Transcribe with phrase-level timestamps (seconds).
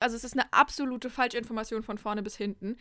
[0.00, 2.78] Also es ist eine absolute Falschinformation von vorne bis hinten.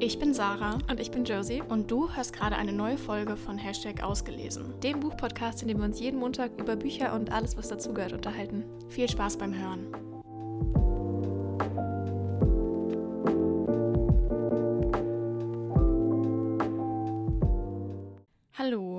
[0.00, 3.58] Ich bin Sarah Und ich bin Josie, und du hörst gerade eine neue Folge von
[3.58, 4.78] Hashtag Ausgelesen.
[4.80, 8.64] dem Buchpodcast, in dem wir uns jeden Montag über Bücher und alles, was dazugehört, unterhalten.
[8.90, 9.86] Viel Spaß beim Hören.
[18.54, 18.97] Hallo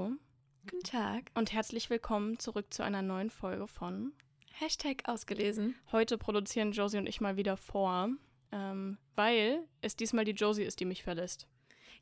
[0.90, 1.26] Tag.
[1.36, 4.12] und herzlich willkommen zurück zu einer neuen Folge von.
[4.54, 5.76] Hashtag ausgelesen.
[5.92, 8.10] Heute produzieren Josie und ich mal wieder vor,
[8.52, 11.48] ähm, weil es diesmal die Josie ist, die mich verlässt.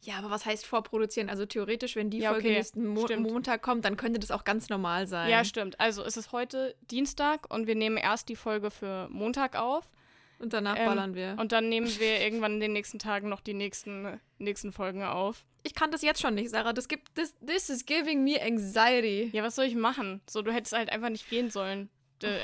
[0.01, 1.29] Ja, aber was heißt vorproduzieren?
[1.29, 3.29] Also theoretisch, wenn die Ja, Folge okay, nächsten Mo stimmt.
[3.29, 5.29] Montag kommt, dann könnte das auch ganz normal sein.
[5.29, 5.79] Ja, stimmt.
[5.79, 9.89] Also es ist heute Dienstag und wir nehmen erst die Folge für Montag auf.
[10.39, 11.35] Und danach Ähm, ballern wir.
[11.39, 15.45] Und dann nehmen wir irgendwann in den nächsten Tagen noch die nächsten, nächsten Folgen auf.
[15.63, 16.73] ich kann das jetzt schon nicht, Sarah.
[16.73, 19.29] Das gibt this, this is giving me anxiety.
[19.33, 20.21] Ja, was soll ich machen?
[20.29, 21.89] So, du hättest halt einfach nicht gehen sollen.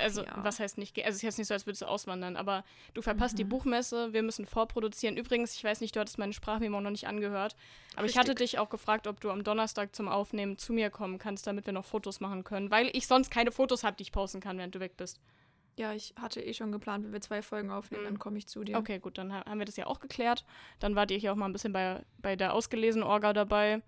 [0.03, 0.33] Also, ja.
[0.43, 1.05] was heißt nicht gehen?
[1.05, 3.37] Also, es ist jetzt nicht so, als würdest du auswandern, aber du verpasst Mhm.
[3.37, 5.17] die Buchmesse, wir müssen vorproduzieren.
[5.17, 7.55] Übrigens, ich weiß nicht, du hattest meine Sprachmemo noch nicht angehört,
[7.95, 8.51] aber ich hatte Richtig.
[8.51, 11.73] dich auch gefragt, ob du am Donnerstag zum Aufnehmen zu mir kommen kannst, damit wir
[11.73, 14.75] noch Fotos machen können, weil ich sonst keine Fotos habe, die ich posten kann, während
[14.75, 15.19] du weg bist.
[15.75, 18.07] Ja, ich hatte eh schon geplant, wenn wir zwei Folgen aufnehmen, Mhm.
[18.07, 18.77] dann komme ich zu dir.
[18.77, 20.45] Okay, gut, dann ha- haben wir das ja auch geklärt.
[20.79, 23.81] Dann wart ihr hier auch mal ein bisschen bei, bei der ausgelesenen Orga dabei.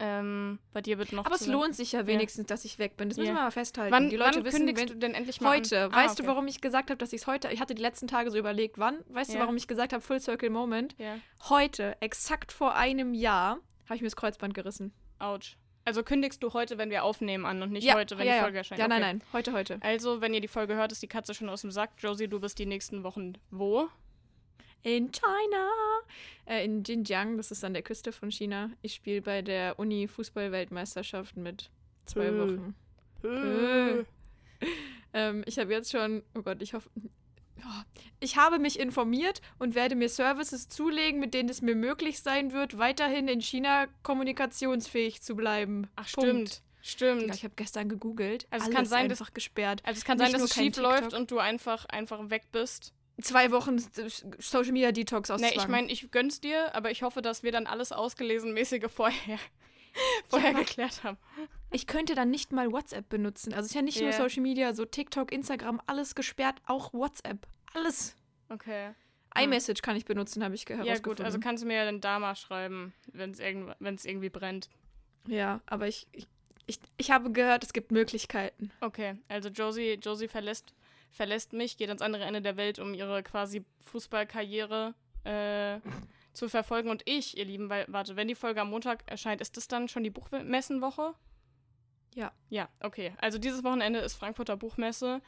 [0.00, 1.24] Ähm, bei dir wird noch.
[1.24, 3.08] Aber es lohnt sich ja wenigstens, dass ich weg bin.
[3.10, 3.34] Das müssen Ja.
[3.36, 3.92] wir mal festhalten.
[3.92, 5.84] Wann, die Leute wann wissen, kündigst wenn, du denn endlich mal Heute.
[5.92, 6.22] Ah, weißt okay.
[6.22, 7.48] du, warum ich gesagt habe, dass ich es heute.
[7.52, 8.98] Ich hatte die letzten Tage so überlegt, wann?
[9.08, 9.36] Weißt Ja.
[9.36, 10.96] du, warum ich gesagt habe, Full Circle Moment?
[10.98, 11.16] Ja.
[11.48, 14.92] Heute, exakt vor einem Jahr, habe ich mir das Kreuzband gerissen.
[15.20, 15.56] Autsch.
[15.84, 18.36] Also kündigst du heute, wenn wir aufnehmen, an und nicht ja, heute, wenn ja, die
[18.38, 18.42] ja.
[18.42, 18.78] Folge erscheint.
[18.78, 19.12] Ja, nein, Okay.
[19.12, 19.22] nein.
[19.32, 19.78] Heute, heute.
[19.82, 21.90] Also, wenn ihr die Folge hört, ist die Katze schon aus dem Sack.
[21.98, 23.88] Josie, du bist die nächsten Wochen wo?
[24.82, 25.68] In China.
[26.46, 28.70] Äh, in Xinjiang, das ist an der Küste von China.
[28.82, 31.70] Ich spiele bei der Uni Fußball-Weltmeisterschaft mit
[32.04, 32.32] zwei.
[32.38, 32.74] Wochen.
[33.24, 34.04] Äh.
[35.14, 36.90] Ähm, ich habe jetzt schon, oh Gott, ich hoffe.
[38.20, 42.52] Ich habe mich informiert und werde mir Services zulegen, mit denen es mir möglich sein
[42.52, 45.88] wird, weiterhin in China kommunikationsfähig zu bleiben.
[45.96, 46.28] Ach, Punkt.
[46.48, 46.62] stimmt.
[46.86, 47.22] Stimmt.
[47.28, 48.46] Ja, ich habe gestern gegoogelt.
[48.50, 49.80] Also es kann sein, dass- einfach gesperrt.
[49.84, 52.92] also es kann nicht sein, dass es schief läuft und du einfach, einfach weg bist.
[53.22, 53.78] Zwei Wochen
[54.38, 57.52] Social Media Detox aus Nee, ich meine, ich gönn's dir, aber ich hoffe, dass wir
[57.52, 59.38] dann alles ausgelesenmäßige vorher,
[60.28, 61.18] vorher aber- geklärt haben.
[61.70, 63.52] Ich könnte dann nicht mal WhatsApp benutzen.
[63.52, 64.16] Also es ist ja nicht nur Ja.
[64.16, 67.46] Social Media, so TikTok, Instagram, alles gesperrt, auch WhatsApp.
[67.74, 68.14] Alles.
[68.48, 68.90] Okay.
[69.36, 72.00] iMessage kann ich benutzen, habe ich ge- Ja gut, also kannst du mir ja dann
[72.00, 74.68] da mal schreiben, wenn es irgend, wenn's irgendwie brennt.
[75.26, 76.28] Ja, aber ich, ich,
[76.66, 78.70] ich, ich habe gehört, es gibt Möglichkeiten.
[78.80, 80.72] Okay, also Josie, Josie verlässt,
[81.10, 84.94] verlässt mich, geht ans andere Ende der Welt, um ihre quasi Fußballkarriere
[85.24, 85.80] äh,
[86.34, 86.90] zu verfolgen.
[86.90, 89.88] Und ich, ihr Lieben, weil, warte, wenn die Folge am Montag erscheint, ist das dann
[89.88, 91.14] schon die Buchmessenwoche?
[92.14, 92.32] Ja.
[92.50, 93.14] Ja, okay.
[93.18, 95.22] Also dieses Wochenende ist Frankfurter Buchmesse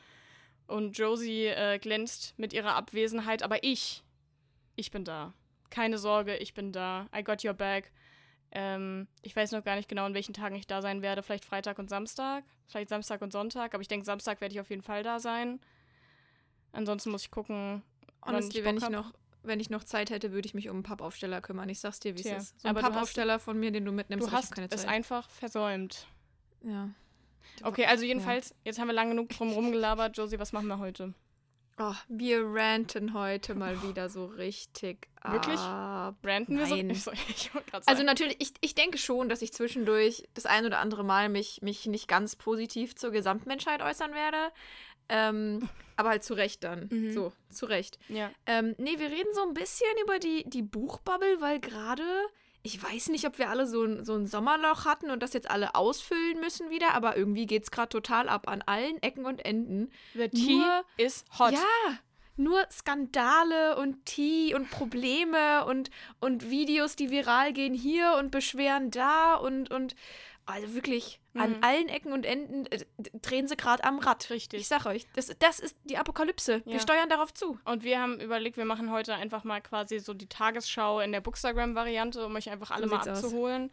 [0.67, 4.05] und Josie äh, glänzt mit ihrer Abwesenheit, aber ich,
[4.75, 5.33] ich bin da.
[5.71, 7.09] Keine Sorge, ich bin da.
[7.17, 7.93] I got your back.
[8.53, 11.23] Ähm, ich weiß noch gar nicht genau, an welchen Tagen ich da sein werde.
[11.23, 14.71] Vielleicht Freitag und Samstag, vielleicht Samstag und Sonntag, aber ich denke, Samstag werde ich auf
[14.71, 15.61] jeden Fall da sein.
[16.73, 17.83] Ansonsten muss ich gucken.
[18.25, 18.93] Honestly, ich wenn ich hab.
[18.93, 19.13] noch
[19.47, 21.69] wenn ich noch Zeit hätte, würde ich mich um einen Pappaufsteller kümmern.
[21.69, 22.61] Ich sag's dir, wie Tja, es ist.
[22.61, 24.69] So ein aber du hast- Pappaufsteller von mir, den du mitnimmst, Du ich hast keine
[24.71, 24.91] es Zeit.
[24.91, 26.07] einfach versäumt.
[26.63, 26.91] ja.
[27.63, 30.15] Okay, also jedenfalls, jetzt haben wir lang genug drum rumgelabert.
[30.17, 31.15] Josie, was machen wir heute?
[31.79, 35.59] Oh, wir ranten heute mal wieder so richtig Wirklich?
[35.61, 36.17] ab.
[36.23, 36.75] Wir so?
[36.75, 36.91] Nein.
[36.91, 40.67] Ich, so, ich gerade Also natürlich, ich, ich denke schon, dass ich zwischendurch das ein
[40.67, 44.53] oder andere Mal mich, mich nicht ganz positiv zur Gesamtmenschheit äußern werde.
[45.09, 46.89] Ähm, aber halt zu Recht dann.
[46.91, 47.13] Mhm.
[47.13, 47.99] So, zu Recht.
[48.09, 48.31] ja.
[48.47, 52.03] Ähm, nee, wir reden so ein bisschen über die, die Buchbubble, weil gerade,
[52.63, 55.51] ich weiß nicht, ob wir alle so ein, so ein Sommerloch hatten und das jetzt
[55.51, 59.45] alle ausfüllen müssen wieder, aber irgendwie geht es gerade total ab an allen Ecken und
[59.45, 59.91] Enden.
[60.15, 61.53] The tea Nur- is hot.
[61.53, 61.99] Ja,
[62.39, 65.89] nur Skandale und Tee und Probleme und,
[66.21, 69.97] und Videos, die viral gehen hier und beschweren da und, und
[70.47, 71.59] also wirklich an Mhm.
[71.63, 72.85] allen Ecken und Enden äh,
[73.21, 74.31] drehen sie gerade am Rad.
[74.31, 74.61] Richtig.
[74.61, 76.63] Ich sag euch, das, das ist die Apokalypse.
[76.65, 76.73] Ja.
[76.73, 77.59] Wir steuern darauf zu.
[77.65, 81.21] Und wir haben überlegt, wir machen heute einfach mal quasi so die Tagesschau in der
[81.21, 83.71] Bookstagram-Variante, um euch einfach alle So mal abzuholen.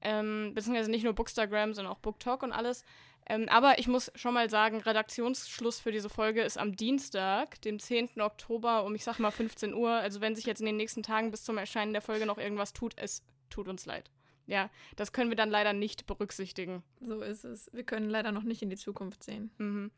[0.00, 2.84] Ähm, beziehungsweise nicht nur Bookstagram, sondern auch BookTalk und alles.
[3.30, 7.78] Ähm, aber ich muss schon mal sagen, Redaktionsschluss für diese Folge ist am Dienstag, dem
[7.78, 8.20] 10.
[8.20, 9.90] Oktober um, ich sag mal, 15 Uhr.
[9.90, 12.72] Also wenn sich jetzt in den nächsten Tagen bis zum Erscheinen der Folge noch irgendwas
[12.72, 14.10] tut, es tut uns leid.
[14.48, 16.82] Ja, das können wir dann leider nicht berücksichtigen.
[17.00, 17.70] So ist es.
[17.72, 19.50] Wir können leider noch nicht in die Zukunft sehen.
[19.58, 19.90] Mhm.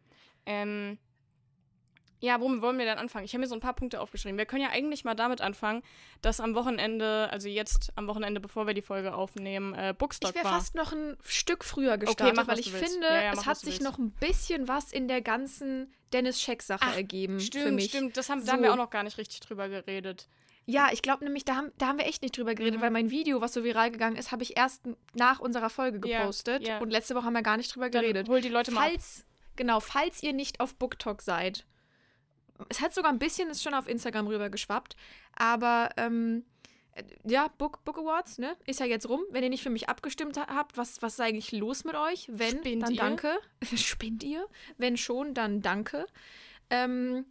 [0.44, 0.98] Ähm,
[2.22, 3.24] Ja, womit wollen wir denn anfangen?
[3.24, 4.36] Ich habe mir so ein paar Punkte aufgeschrieben.
[4.36, 5.82] Wir können ja eigentlich mal damit anfangen,
[6.20, 10.34] dass am Wochenende, also jetzt am Wochenende, bevor wir die Folge aufnehmen, äh, Bookstock Ich
[10.36, 10.58] wäre war.
[10.58, 12.92] fast noch ein Stück früher gestartet, mach, was weil ich willst.
[12.92, 15.22] finde, Ja, ja, es mach, hat was du sich noch ein bisschen was in der
[15.22, 17.84] ganzen Dennis Scheck-Sache Ach, ergeben für Stimmt, mich.
[17.86, 18.16] stimmt.
[18.18, 18.52] Das haben, da So.
[18.52, 20.28] haben wir auch noch gar nicht richtig drüber geredet.
[20.70, 22.82] Ja, ich glaube nämlich, da haben, da haben wir echt nicht drüber geredet, Mhm.
[22.82, 24.82] weil mein Video, was so viral gegangen ist, habe ich erst
[25.14, 26.66] nach unserer Folge Ja, gepostet.
[26.66, 26.78] ja.
[26.78, 28.28] Und letzte Woche haben wir gar nicht drüber Dann geredet.
[28.28, 28.86] hol die Leute mal ab.
[28.90, 29.24] Falls,
[29.56, 31.64] genau, falls ihr nicht auf BookTok seid,
[32.68, 34.94] es hat sogar ein bisschen, ist schon auf Instagram rüber geschwappt,
[35.34, 36.44] aber ähm,
[36.92, 39.22] äh, ja, Book, Book Awards, ne, ist ja jetzt rum.
[39.30, 42.28] Wenn ihr nicht für mich abgestimmt ha- habt, was, was ist eigentlich los mit euch?
[42.30, 43.00] Wenn, Spinnt dann ihr?
[43.00, 43.38] danke.
[43.76, 44.46] Spinnt ihr?
[44.76, 46.06] Wenn schon, dann danke.
[46.68, 47.24] Ähm,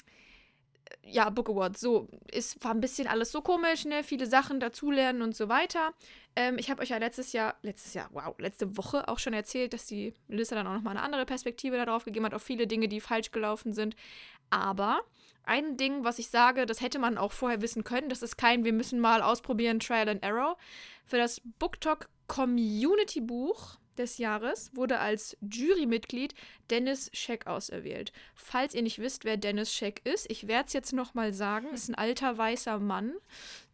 [1.04, 5.22] ja, Book Awards, so, ist, war ein bisschen alles so komisch, ne, viele Sachen dazulernen
[5.22, 5.94] und so weiter.
[6.36, 9.74] Ähm, ich habe euch ja letztes Jahr, letztes Jahr, wow, letzte Woche auch schon erzählt,
[9.74, 12.88] dass die Melissa dann auch nochmal eine andere Perspektive darauf gegeben hat, auf viele Dinge,
[12.88, 13.96] die falsch gelaufen sind.
[14.50, 15.02] Aber
[15.44, 18.66] ein Ding, was ich sage, das hätte man auch vorher wissen können, das ist kein,
[18.66, 20.58] wir müssen mal ausprobieren, Trial and Error.
[21.06, 26.34] Für das BookTok Community Buch des Jahres wurde als Jurymitglied
[26.72, 28.12] Dennis Scheck auserwählt.
[28.34, 31.90] Falls ihr nicht wisst, wer Dennis Scheck ist, ich werde es jetzt nochmal sagen, ist
[31.90, 33.14] ein alter weißer Mann,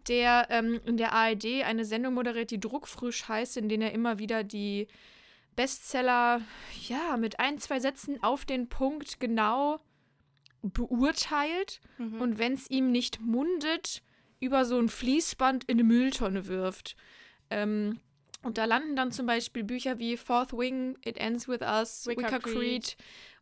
[0.08, 4.20] der ähm, in der ARD eine Sendung moderiert, die druckfrisch heißt, in der er immer
[4.20, 4.88] wieder die
[5.56, 6.42] Bestseller,
[6.88, 9.80] ja, mit ein, zwei Sätzen auf den Punkt genau
[10.62, 12.22] beurteilt Mhm.
[12.22, 14.02] und wenn es ihm nicht mundet,
[14.40, 16.96] über so ein Fließband in eine Mülltonne wirft.
[17.50, 18.00] Ähm,
[18.46, 22.28] und da landen dann zum Beispiel Bücher wie Fourth Wing, It Ends With Us, Wicker
[22.28, 22.54] Wicker, Creed.
[22.84, 22.98] Creed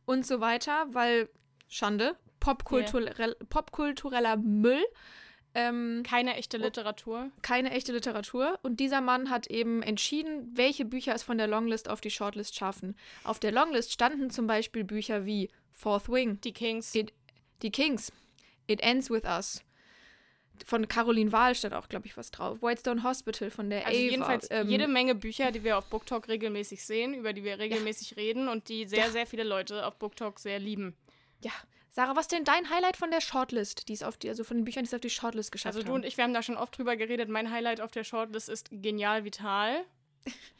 [0.06, 1.30] und so weiter, weil,
[1.68, 4.84] Schande, popkulturell, popkultureller Müll.
[5.56, 7.30] Ähm, Keine echte Literatur.
[7.44, 8.58] keine echte Literatur.
[8.64, 12.56] Und dieser Mann hat eben entschieden, welche Bücher es von der Longlist auf die Shortlist
[12.56, 12.96] schaffen.
[13.24, 16.96] Auf der Longlist standen zum Beispiel Bücher wie Fourth Wing, Die Kings.
[16.96, 17.14] It,
[17.62, 18.12] Die Kings,
[18.68, 19.64] It Ends With Us.
[20.66, 22.62] Von Caroline Wahl stand auch, glaube ich, was drauf.
[22.62, 24.10] Whitestone Hospital von der Also Ava.
[24.10, 28.16] jedenfalls ähm, jede Menge Bücher, die wir auf BookTok regelmäßig sehen, über die wir regelmäßig
[28.18, 29.10] reden und die sehr, Ja.
[29.12, 30.96] sehr viele Leute auf BookTok sehr lieben.
[31.42, 31.52] Ja.
[31.90, 34.64] Sarah, was denn dein Highlight von der Shortlist, die es auf die, also von den
[34.66, 35.96] Büchern, die es auf die Shortlist geschafft Also du haben?
[36.02, 37.30] und ich, wir haben da schon oft drüber geredet.
[37.30, 39.84] Mein Highlight auf der Shortlist ist Genial Vital.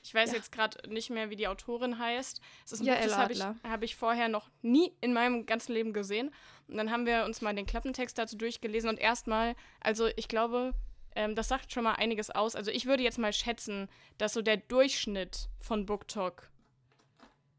[0.02, 0.36] Ich weiß Ja.
[0.38, 2.42] jetzt gerade nicht mehr, wie die Autorin heißt.
[2.66, 5.46] Es ist ein Ja, Buch, das habe ich, hab ich vorher noch nie in meinem
[5.46, 6.32] ganzen Leben gesehen.
[6.68, 10.74] Und dann haben wir uns mal den Klappentext dazu durchgelesen und erstmal, also ich glaube,
[11.16, 12.56] ähm, das sagt schon mal einiges aus.
[12.56, 13.88] Also ich würde jetzt mal schätzen,
[14.18, 16.50] dass so der Durchschnitt von BookTok,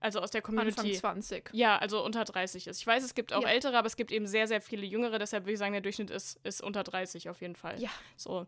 [0.00, 1.50] also aus der Community, Anfang 20.
[1.54, 2.78] ja, also unter 30 ist.
[2.80, 3.48] Ich weiß, es gibt auch Ja.
[3.48, 5.18] ältere, aber es gibt eben sehr, sehr viele jüngere.
[5.18, 7.80] Deshalb würde ich sagen, der Durchschnitt ist, ist unter 30 auf jeden Fall.
[7.80, 7.90] Ja.
[8.16, 8.46] So.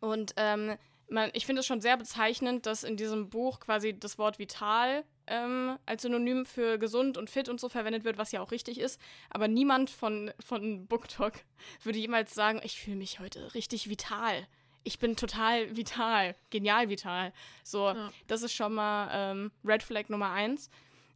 [0.00, 0.76] Und ähm,
[1.10, 5.04] man, ich finde es schon sehr bezeichnend, dass in diesem Buch quasi das Wort vital
[5.26, 8.78] ähm, als Synonym für gesund und fit und so verwendet wird, was ja auch richtig
[8.78, 9.00] ist.
[9.30, 11.32] Aber niemand von, von BookTok
[11.82, 14.46] würde jemals sagen, ich fühle mich heute richtig vital.
[14.84, 17.32] Ich bin total vital, genial vital.
[17.62, 18.10] So, Ja.
[18.26, 20.70] das ist schon mal ähm, Red Flag Nummer eins.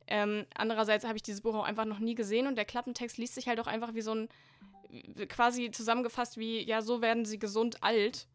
[0.09, 3.35] Ähm, andererseits habe ich dieses Buch auch einfach noch nie gesehen und der Klappentext liest
[3.35, 4.29] sich halt auch einfach wie so ein,
[5.29, 8.27] quasi zusammengefasst wie, ja, so werden sie gesund alt,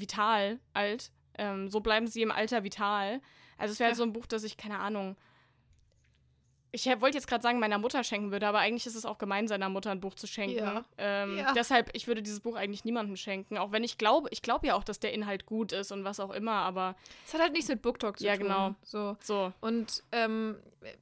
[0.00, 3.20] vital alt, ähm, so bleiben sie im Alter vital.
[3.58, 3.98] Also es wäre halt Ja.
[3.98, 5.16] so ein Buch, das ich, keine Ahnung,
[6.76, 9.48] ich wollte jetzt gerade sagen, meiner Mutter schenken würde, aber eigentlich ist es auch gemein,
[9.48, 10.56] seiner Mutter ein Buch zu schenken.
[10.58, 10.84] Ja.
[10.98, 11.52] Ähm, Ja.
[11.54, 14.74] Deshalb, ich würde dieses Buch eigentlich niemandem schenken, auch wenn ich glaube, ich glaube ja
[14.74, 16.94] auch, dass der Inhalt gut ist und was auch immer, aber
[17.26, 18.42] Es hat halt nichts mit BookTok zu Ja, tun.
[18.44, 18.74] genau.
[18.82, 19.16] So.
[19.22, 19.52] so.
[19.60, 20.56] Und ähm,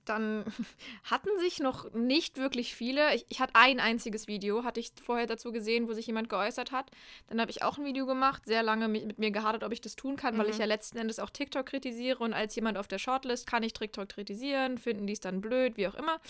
[0.06, 0.44] dann
[1.04, 3.14] hatten sich noch nicht wirklich viele.
[3.14, 6.72] Ich, ich hatte ein einziges Video, hatte ich vorher dazu gesehen, wo sich jemand geäußert
[6.72, 6.90] hat.
[7.28, 9.96] Dann habe ich auch ein Video gemacht, sehr lange mit, mir gehadert, ob ich das
[9.96, 10.52] tun kann, weil Mhm.
[10.52, 12.18] ich ja letzten Endes auch TikTok kritisiere.
[12.18, 15.63] Und als jemand auf der Shortlist kann ich TikTok kritisieren, finden die es dann blöd,
[15.76, 16.20] wie auch immer.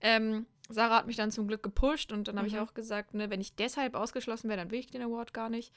[0.00, 2.60] Ähm, Sarah hat mich dann zum Glück gepusht und dann habe ich Mhm.
[2.60, 5.72] auch gesagt, ne, wenn ich deshalb ausgeschlossen wäre, dann will ich den Award gar nicht.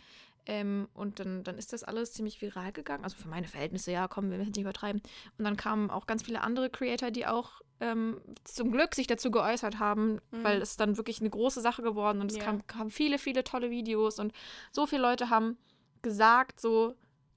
[0.48, 3.04] Ähm, und dann, dann ist das alles ziemlich viral gegangen.
[3.04, 5.02] Also für meine Verhältnisse, ja, komm, wir müssen nicht übertreiben.
[5.38, 9.32] Und dann kamen auch ganz viele andere Creator, die auch ähm, zum Glück sich dazu
[9.32, 10.44] geäußert haben, Mhm.
[10.44, 12.44] weil es dann wirklich eine große Sache geworden und es Ja.
[12.44, 14.34] kam, kamen viele, viele tolle Videos und
[14.72, 15.58] so viele Leute haben
[16.04, 16.94] gesagt, so,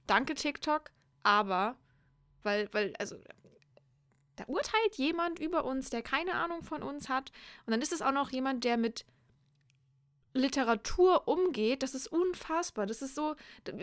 [0.07, 0.91] danke TikTok,
[1.23, 1.75] aber,
[2.43, 3.17] weil, weil, also,
[4.39, 7.31] da urteilt jemand über uns, der keine Ahnung von uns hat
[7.65, 9.05] und dann ist es auch noch jemand, der mit
[10.33, 12.85] Literatur umgeht, das ist unfassbar.
[12.85, 13.35] Das ist so,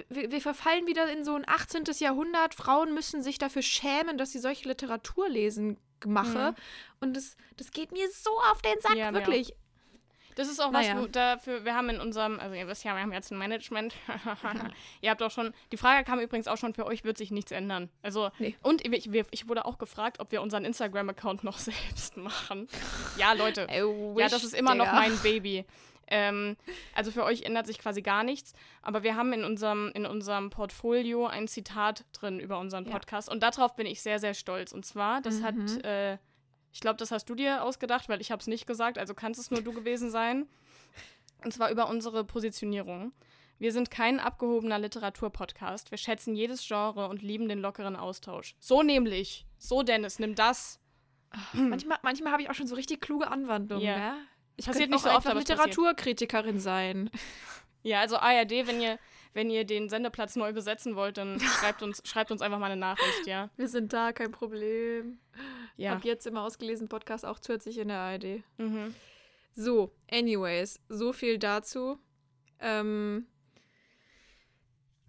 [0.09, 1.85] wir, wir verfallen wieder in so ein 18.
[1.99, 2.55] Jahrhundert.
[2.55, 6.53] Frauen müssen sich dafür schämen, dass sie solche Literatur lesen mache.
[6.53, 6.57] Mhm.
[7.01, 9.55] Und das, das geht mir so auf den Sack, Ja, wirklich.
[10.37, 10.95] Das ist auch Naja.
[10.95, 13.39] was, wo dafür, wir haben in unserem, also ihr wisst ja, wir haben jetzt ein
[13.39, 13.95] Management.
[15.01, 17.51] ihr habt auch schon, die Frage kam übrigens auch schon, für euch wird sich nichts
[17.53, 17.89] ändern.
[18.03, 18.55] Also, Nee.
[18.63, 22.69] und ich, ich wurde auch gefragt, ob wir unseren Instagram-Account noch selbst machen.
[23.17, 23.67] Ja, Leute.
[23.71, 25.65] Ja, das ist immer noch mein Baby.
[26.09, 26.57] Ähm,
[26.95, 28.53] also für euch ändert sich quasi gar nichts.
[28.83, 32.93] Aber wir haben in unserem, in unserem Portfolio ein Zitat drin über unseren Ja.
[32.93, 33.29] Podcast.
[33.29, 34.71] Und darauf bin ich sehr, sehr stolz.
[34.73, 35.45] Und zwar, das Mhm.
[35.45, 36.19] hat, äh,
[36.77, 38.99] ich glaube, das hast du dir ausgedacht, weil ich habe es nicht gesagt.
[38.99, 40.47] Also kann es nur du gewesen sein.
[41.43, 43.13] Und zwar über unsere Positionierung.
[43.59, 45.91] Wir sind kein abgehobener Literaturpodcast.
[45.91, 48.57] Wir schätzen jedes Genre und lieben den lockeren Austausch.
[48.59, 49.47] So nämlich.
[49.57, 50.79] So, Dennis, nimm das.
[51.55, 53.97] Manchmal, manchmal habe ich auch schon so richtig kluge Anwandlungen, Ja.
[53.97, 54.17] ja.
[54.59, 55.39] Ich Passiert nicht so oft, aber.
[55.39, 57.11] Literaturkritikerin sein.
[57.83, 58.99] Ja, also ARD, wenn ihr,
[59.33, 62.81] wenn ihr den Sendeplatz neu besetzen wollt, dann schreibt uns, schreibt uns einfach mal eine
[62.81, 63.49] Nachricht, ja.
[63.57, 65.21] Wir sind da, kein Problem.
[65.77, 65.93] Ja.
[65.93, 68.43] Ab jetzt immer ausgelesen Podcast auch zusätzlich in der ARD.
[68.59, 68.95] Mhm.
[69.53, 71.99] So, anyways, so viel dazu.
[72.61, 73.27] Ähm,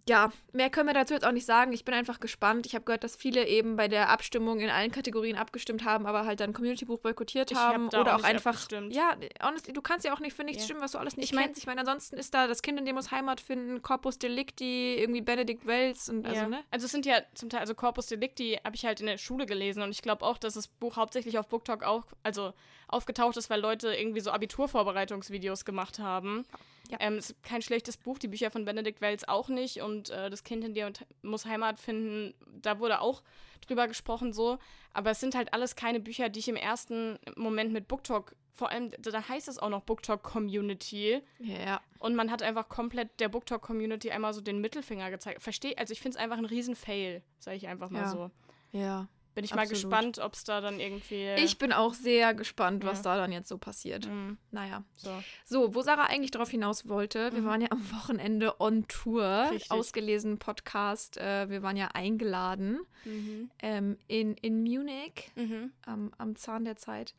[0.07, 1.73] ja, mehr können wir dazu jetzt auch nicht sagen.
[1.73, 2.65] Ich bin einfach gespannt.
[2.65, 6.25] Ich habe gehört, dass viele eben bei der Abstimmung in allen Kategorien abgestimmt haben, aber
[6.25, 7.89] halt dann Community-Buch boykottiert Ich hab haben.
[7.89, 8.51] da oder auch auch einfach.
[8.51, 8.93] abgestimmt.
[8.95, 10.65] Ja, honestly, du kannst ja auch nicht für nichts Ja.
[10.65, 11.59] stimmen, was du alles nicht Ich mein- kennst.
[11.59, 15.21] Ich meine, ansonsten ist da das Kind, in dem muss Heimat finden, Corpus Delicti, irgendwie
[15.21, 16.47] Benedict Wells und also, ja.
[16.47, 16.63] ne?
[16.71, 19.45] also es sind ja zum Teil, also Corpus Delicti habe ich halt in der Schule
[19.45, 22.53] gelesen und ich glaube auch, dass das Buch hauptsächlich auf BookTok auch, also
[22.87, 26.45] aufgetaucht ist, weil Leute irgendwie so Abiturvorbereitungsvideos gemacht haben.
[26.51, 26.59] Ja.
[26.99, 30.29] Ähm, es ist kein schlechtes Buch, die Bücher von Benedict Wells auch nicht und äh,
[30.29, 33.23] das Kind in dir und muss Heimat finden, da wurde auch
[33.67, 34.57] drüber gesprochen so,
[34.93, 38.69] aber es sind halt alles keine Bücher, die ich im ersten Moment mit BookTok, vor
[38.69, 41.81] allem, da heißt es auch noch BookTok Community, Ja.
[41.99, 45.41] und man hat einfach komplett der BookTok-Community einmal so den Mittelfinger gezeigt.
[45.41, 48.09] Verstehe, also ich finde es einfach ein Riesen-Fail, sage ich einfach mal Ja.
[48.09, 48.31] so.
[48.71, 49.07] Ja.
[49.37, 49.83] Bin ich mal Absolut.
[49.83, 51.29] gespannt, ob es da dann irgendwie.
[51.35, 53.03] Ich bin auch sehr gespannt, was Ja.
[53.03, 54.07] da dann jetzt so passiert.
[54.07, 54.83] Mm, Naja.
[54.95, 55.11] so.
[55.45, 57.45] So, wo Sarah eigentlich darauf hinaus wollte, wir Mhm.
[57.45, 59.69] waren ja am Wochenende on Tour, Richtig.
[59.69, 61.17] ausgelesen Podcast.
[61.17, 63.51] Äh, wir waren ja eingeladen Mhm.
[63.59, 65.71] ähm, in, in Munich Mhm.
[65.85, 67.13] am, am Zahn der Zeit.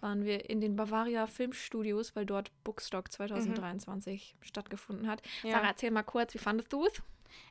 [0.00, 5.22] Waren wir in den Bavaria Filmstudios, weil dort Bookstock 2023 stattgefunden hat.
[5.42, 5.52] Ja.
[5.52, 7.02] Sarah, erzähl mal kurz, wie fandest du es?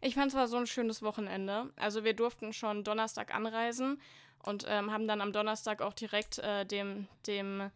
[0.02, 1.72] Ich fand es war so ein schönes Wochenende.
[1.76, 4.02] Also wir durften schon Donnerstag anreisen
[4.44, 7.72] und ähm, haben dann am Donnerstag auch direkt äh, dem, dem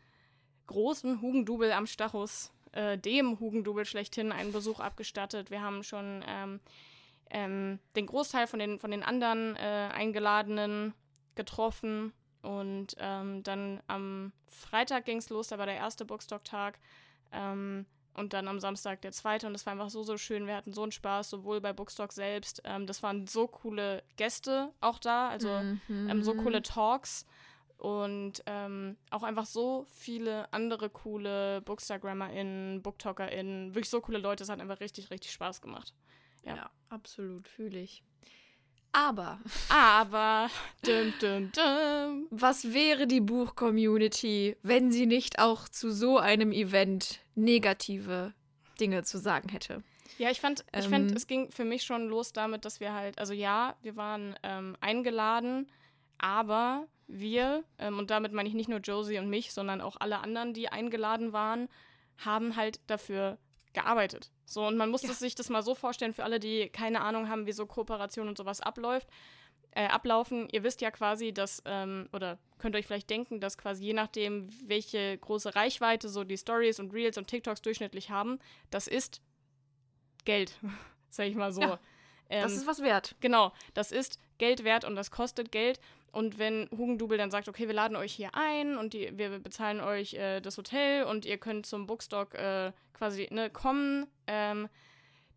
[0.67, 5.51] großen Hugendubel am Stachus, äh, dem Hugendubel schlechthin, einen Besuch abgestattet.
[5.51, 6.59] Wir haben schon ähm,
[7.29, 10.93] ähm, den Großteil von den, von den anderen äh, Eingeladenen
[11.35, 12.13] getroffen.
[12.41, 16.79] Und ähm, dann am Freitag ging es los, da war der erste Bookstock-Tag.
[17.31, 17.85] Ähm,
[18.15, 19.45] und dann am Samstag der zweite.
[19.47, 20.47] Und das war einfach so, so schön.
[20.47, 22.61] Wir hatten so einen Spaß, sowohl bei Bookstock selbst.
[22.63, 25.49] Ähm, das waren so coole Gäste auch da, also
[26.09, 27.25] ähm, so coole Talks.
[27.77, 34.43] Und ähm, auch einfach so viele andere coole BookstagrammerInnen, BooktalkerInnen, wirklich so coole Leute.
[34.43, 35.93] Es hat einfach richtig, richtig Spaß gemacht.
[36.43, 36.69] Ja, Ja.
[36.89, 38.03] absolut, fühle ich.
[38.95, 40.49] Aber Aber,
[40.85, 42.27] dum, dum, dum.
[42.31, 48.33] Was wäre die Buch-Community, wenn sie nicht auch zu so einem Event negative
[48.79, 49.83] Dinge zu sagen hätte?
[50.17, 52.93] Ja, ich fand, ich Ähm, fand, es ging für mich schon los damit, dass wir
[52.93, 55.69] halt, also ja, wir waren ähm, eingeladen,
[56.17, 60.19] aber wir, ähm, und damit meine ich nicht nur Josie und mich, sondern auch alle
[60.19, 61.67] anderen, die eingeladen waren,
[62.17, 63.37] haben halt dafür
[63.75, 64.31] gearbeitet.
[64.45, 65.09] So, und man muss Ja.
[65.09, 68.27] das sich das mal so vorstellen, für alle, die keine Ahnung haben, wie so Kooperation
[68.27, 69.07] und sowas abläuft,
[69.71, 70.47] äh, ablaufen.
[70.51, 74.49] Ihr wisst ja quasi, dass, ähm, oder könnt euch vielleicht denken, dass quasi je nachdem,
[74.67, 78.39] welche große Reichweite so die Stories und Reels und TikToks durchschnittlich haben,
[78.71, 79.21] das ist
[80.23, 80.57] Geld,
[81.09, 81.61] sag ich mal so.
[81.61, 81.79] Ja,
[82.29, 83.15] Ähm, das ist was wert.
[83.19, 85.79] Genau, das ist Geld wert und das kostet Geld.
[86.11, 89.81] Und wenn Hugendubel dann sagt, okay, wir laden euch hier ein und die, wir bezahlen
[89.81, 94.69] euch äh, das Hotel und ihr könnt zum Bookstock äh, quasi ne, kommen, ähm,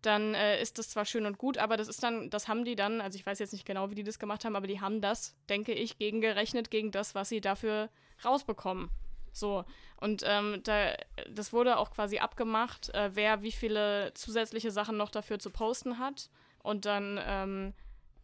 [0.02, 2.76] dann äh, ist das zwar schön und gut, aber das ist dann, das haben die
[2.76, 5.00] dann, also ich weiß jetzt nicht genau, wie die das gemacht haben, aber die haben
[5.00, 7.90] das, denke ich, gegengerechnet gegen das, was sie dafür
[8.25, 8.90] rausbekommen.
[9.33, 9.64] So,
[9.97, 10.95] und ähm, da,
[11.28, 15.99] das wurde auch quasi abgemacht, äh, wer wie viele zusätzliche Sachen noch dafür zu posten
[15.99, 16.30] hat.
[16.62, 17.75] Und dann, ähm,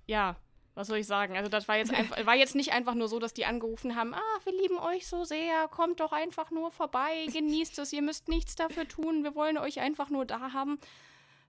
[0.07, 0.37] ja,
[0.75, 1.37] was soll ich sagen?
[1.37, 4.15] Also das war jetzt einfach, war jetzt nicht einfach nur so, dass die angerufen haben,
[4.15, 8.29] ah, wir lieben euch so sehr, kommt doch einfach nur vorbei, genießt es, ihr müsst
[8.29, 10.79] nichts dafür tun, wir wollen euch einfach nur da haben.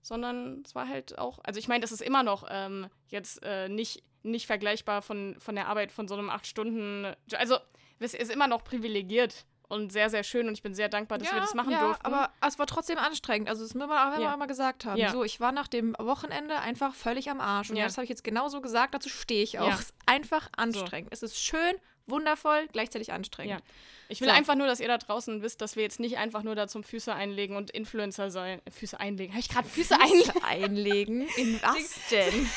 [0.02, 3.68] Sondern es war halt auch, also ich meine, das ist immer noch ähm, jetzt äh,
[3.68, 7.58] nicht, nicht vergleichbar von, von der Arbeit von so einem acht Stunden, also
[7.98, 11.32] es ist immer noch privilegiert und sehr, sehr schön und ich bin sehr dankbar, dass
[11.34, 12.06] wir das machen ja, durften.
[12.06, 13.50] aber es war trotzdem anstrengend.
[13.50, 14.34] Also das müssen wir auch Ja.
[14.34, 14.98] einmal gesagt haben.
[14.98, 15.12] Ja.
[15.12, 17.70] So, ich war nach dem Wochenende einfach völlig am Arsch.
[17.70, 17.82] Und Ja.
[17.82, 17.88] ja.
[17.88, 19.68] das habe ich jetzt genauso gesagt, dazu stehe ich auch.
[19.68, 19.74] Ja.
[19.74, 21.10] Es ist einfach anstrengend.
[21.12, 21.74] Es ist schön,
[22.08, 23.60] wundervoll, gleichzeitig anstrengend.
[23.60, 23.66] Ja.
[24.08, 24.34] Ich will So.
[24.36, 26.84] einfach nur, dass ihr da draußen wisst, dass wir jetzt nicht einfach nur da zum
[26.84, 28.62] Füße einlegen und Influencer sein.
[28.72, 29.34] Füße einlegen.
[29.34, 30.32] Habe ich gerade Füße einlegen?
[30.32, 31.28] Füße einlegen.
[31.38, 32.50] In was denn?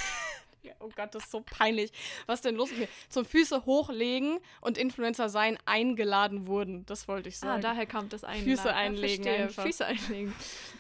[0.63, 1.93] Ja, oh Gott, das ist so peinlich.
[2.27, 2.89] Was denn los mit mir?
[3.09, 6.85] Zum Füße hochlegen und Influencer sein eingeladen wurden.
[6.87, 7.63] Das wollte ich Ah, sagen.
[7.63, 8.45] daher kommt das Einladen.
[8.57, 9.45] Füße Ja, einlegen verstehe.
[9.45, 9.63] einfach.
[9.65, 10.35] Füße einlegen.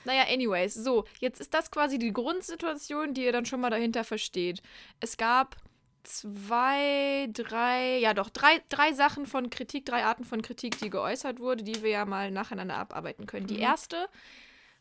[0.04, 4.04] Naja, anyways, so, jetzt ist das quasi die Grundsituation, die ihr dann schon mal dahinter
[4.04, 4.62] versteht.
[5.00, 5.56] Es gab
[6.02, 11.40] zwei, drei, ja doch, drei, drei Sachen von Kritik, drei Arten von Kritik, die geäußert
[11.40, 13.47] wurde, die wir ja mal nacheinander abarbeiten können.
[13.47, 13.61] Die Mhm.
[13.62, 14.08] erste,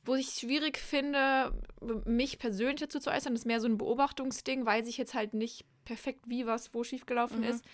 [0.07, 1.53] wo ich es schwierig finde,
[2.05, 5.65] mich persönlich dazu zu äußern, ist mehr so ein Beobachtungsding, weiß ich jetzt halt nicht
[5.85, 7.43] perfekt, wie was wo schiefgelaufen Mhm.
[7.43, 7.65] ist.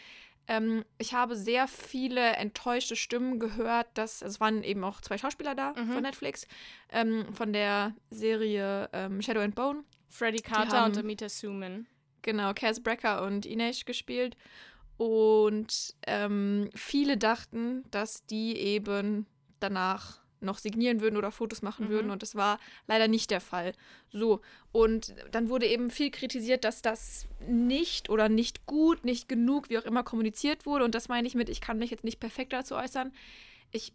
[0.48, 5.56] Ähm, ich habe sehr viele enttäuschte Stimmen gehört, dass es waren eben auch zwei Schauspieler
[5.56, 5.92] da Mhm.
[5.94, 6.48] von Netflix,
[6.92, 9.84] ähm, von der Serie ähm, Shadow and Bone.
[10.10, 11.88] Freddie Carter haben- und Amita Suman.
[12.24, 14.36] Genau, Cass Brecker und Inesh gespielt.
[14.98, 19.26] Und ähm, viele dachten, dass die eben
[19.60, 21.90] danach noch signieren würden oder Fotos machen Mhm.
[21.90, 22.12] würden.
[22.12, 23.74] Und das war leider nicht der Fall.
[24.12, 24.42] So.
[24.72, 29.78] Und dann wurde eben viel kritisiert, dass das nicht oder nicht gut, nicht genug, wie
[29.78, 30.86] auch immer kommuniziert wurde.
[30.86, 33.12] Und das meine ich mit, ich kann mich jetzt nicht perfekt dazu äußern.
[33.72, 33.94] Ich.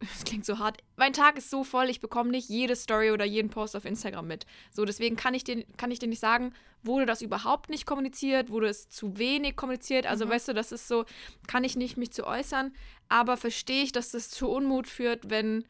[0.00, 0.78] Es klingt so hart.
[0.96, 4.26] Mein Tag ist so voll, ich bekomme nicht jede Story oder jeden Post auf Instagram
[4.26, 4.44] mit.
[4.70, 8.50] So, deswegen kann ich dir, kann ich dir nicht sagen, wurde das überhaupt nicht kommuniziert,
[8.50, 10.06] wurde es zu wenig kommuniziert.
[10.06, 10.30] Also, Mhm.
[10.30, 11.06] weißt du, das ist so,
[11.46, 12.74] kann ich nicht mich zu äußern,
[13.08, 15.64] aber verstehe ich, dass das zu Unmut führt, wenn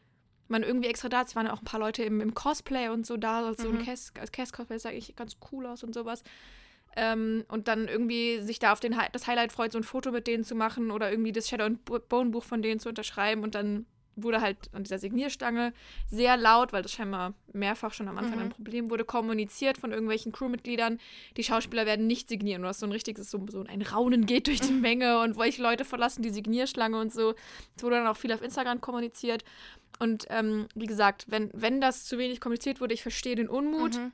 [0.49, 1.29] man irgendwie extra da ist.
[1.29, 3.75] Es waren ja auch ein paar Leute im, im Cosplay und so da, so ein
[3.75, 3.85] Mhm.
[3.85, 6.23] Cass, als Cass-Cosplay sage ich ganz cool aus und sowas.
[6.95, 10.25] Ähm, und dann irgendwie sich da auf den, das Highlight freut, so ein Foto mit
[10.27, 13.43] denen zu machen oder irgendwie das Shadow and Bo- Bone Buch von denen zu unterschreiben
[13.43, 13.85] und dann
[14.17, 15.73] wurde halt an dieser Signierstange
[16.09, 18.45] sehr laut, weil das scheinbar mehrfach schon am Anfang Mhm.
[18.45, 20.99] ein Problem wurde, kommuniziert von irgendwelchen Crewmitgliedern.
[21.37, 22.63] Die Schauspieler werden nicht signieren.
[22.63, 25.61] Du hast so ein richtiges, so, so ein Raunen geht durch die Menge und welche
[25.61, 27.35] Leute verlassen die Signierschlange und so.
[27.75, 29.43] Es wurde dann auch viel auf Instagram kommuniziert.
[29.99, 33.95] Und ähm, wie gesagt, wenn, wenn das zu wenig kommuniziert wurde, ich verstehe den Unmut.
[33.95, 34.11] Mhm.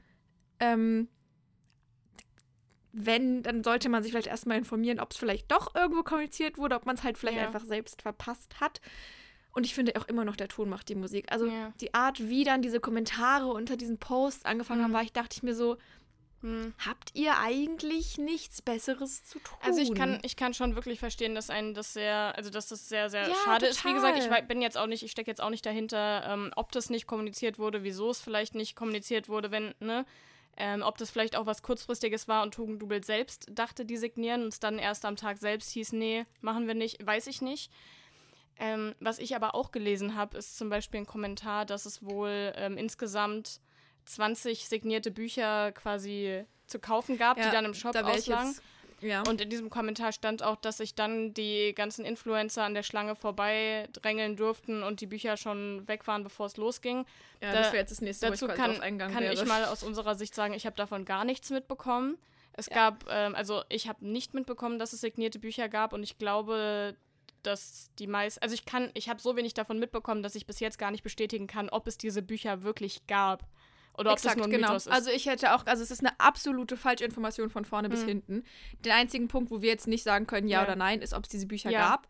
[0.59, 1.07] Ähm,
[2.95, 6.75] wenn, dann sollte man sich vielleicht erstmal informieren, ob es vielleicht doch irgendwo kommuniziert wurde,
[6.75, 7.47] ob man es halt vielleicht Ja.
[7.47, 8.81] einfach selbst verpasst hat.
[9.53, 11.31] Und ich finde auch immer noch, der Ton macht die Musik.
[11.31, 11.71] Also Ja.
[11.79, 14.83] die Art, wie dann diese Kommentare unter diesen Posts angefangen Mhm.
[14.85, 15.77] haben, war ich, dachte ich mir so,
[16.41, 16.73] Mhm.
[16.85, 19.57] habt ihr eigentlich nichts Besseres zu tun?
[19.61, 22.89] Also ich kann, ich kann schon wirklich verstehen, dass einen das sehr, also dass das
[22.89, 23.85] sehr, sehr Ja, schade ist.
[23.85, 24.43] Wie gesagt, ich total.
[24.43, 27.59] bin jetzt auch nicht, ich stecke jetzt auch nicht dahinter, ähm, ob das nicht kommuniziert
[27.59, 30.05] wurde, wieso es vielleicht nicht kommuniziert wurde, wenn, ne?
[30.57, 34.49] Ähm, ob das vielleicht auch was kurzfristiges war und Tugendubel selbst dachte, die signieren und
[34.49, 37.71] es dann erst am Tag selbst hieß, nee, machen wir nicht, weiß ich nicht.
[38.59, 42.53] Ähm, was ich aber auch gelesen habe, ist zum Beispiel ein Kommentar, dass es wohl
[42.55, 43.59] ähm, insgesamt
[44.05, 48.55] 20 signierte Bücher quasi zu kaufen gab, die dann im Shop da auslagen.
[49.01, 49.21] Ja.
[49.27, 53.15] Und in diesem Kommentar stand auch, dass sich dann die ganzen Influencer an der Schlange
[53.17, 57.05] vorbei drängeln durften und die Bücher schon weg waren, bevor es losging.
[57.41, 60.15] ja, da- das wäre jetzt das nächste, Dazu ich kann, kann ich mal aus unserer
[60.15, 62.17] Sicht sagen, ich habe davon gar nichts mitbekommen.
[62.53, 62.75] Es Ja.
[62.75, 66.95] gab, ähm, also ich habe nicht mitbekommen, dass es signierte Bücher gab und ich glaube,
[67.43, 70.59] dass die meisten, also ich kann, ich habe so wenig davon mitbekommen, dass ich bis
[70.59, 73.45] jetzt gar nicht bestätigen kann, ob es diese Bücher wirklich gab.
[73.95, 74.69] Oder ob Exakt, das nur ein genau.
[74.69, 74.91] Mythos ist.
[74.91, 78.07] Also ich hätte auch, also es ist eine absolute Falschinformation von vorne bis Mhm.
[78.07, 78.43] hinten.
[78.83, 80.63] Der einzigen Punkt, wo wir jetzt nicht sagen können, ja, Ja.
[80.65, 81.89] oder nein, ist, ob es diese Bücher Ja.
[81.89, 82.07] gab,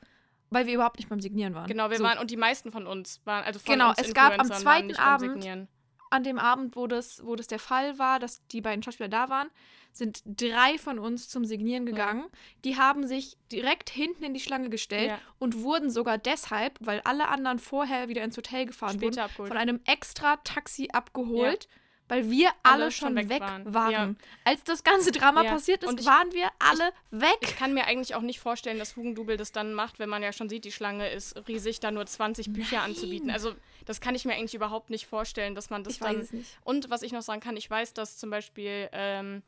[0.50, 1.68] weil wir überhaupt nicht beim Signieren waren.
[1.68, 2.04] genau, wir So.
[2.06, 5.34] waren, und die meisten von uns waren, also von Genau, es gab am zweiten Abend
[5.34, 5.68] Signieren.
[6.14, 9.30] An dem Abend, wo das, wo das der Fall war, dass die beiden Schauspieler da
[9.30, 9.50] waren,
[9.92, 12.26] sind drei von uns zum Signieren gegangen.
[12.64, 15.20] Die haben sich direkt hinten in die Schlange gestellt Ja.
[15.40, 19.48] und wurden sogar deshalb, weil alle anderen vorher wieder ins Hotel gefahren Später wurden, abgeholt.
[19.50, 21.68] von einem extra Taxi abgeholt.
[22.10, 23.74] Weil wir alle, Alle schon weg, weg waren.
[23.74, 23.92] waren.
[23.92, 24.14] Ja.
[24.52, 25.52] Als das ganze Drama Ja.
[25.52, 27.38] passiert ist, Und ich- waren wir alle weg.
[27.42, 30.34] Ich kann mir eigentlich auch nicht vorstellen, dass Hugendubel das dann macht, wenn man ja
[30.34, 32.92] schon sieht, die Schlange ist riesig, da nur 20 Bücher Nein.
[32.92, 33.30] anzubieten.
[33.32, 33.54] Also
[33.86, 36.28] das kann ich mir eigentlich überhaupt nicht vorstellen, dass man das Ich dann...
[36.64, 39.42] Und was ich noch sagen kann, ich weiß, dass zum Beispiel ähm,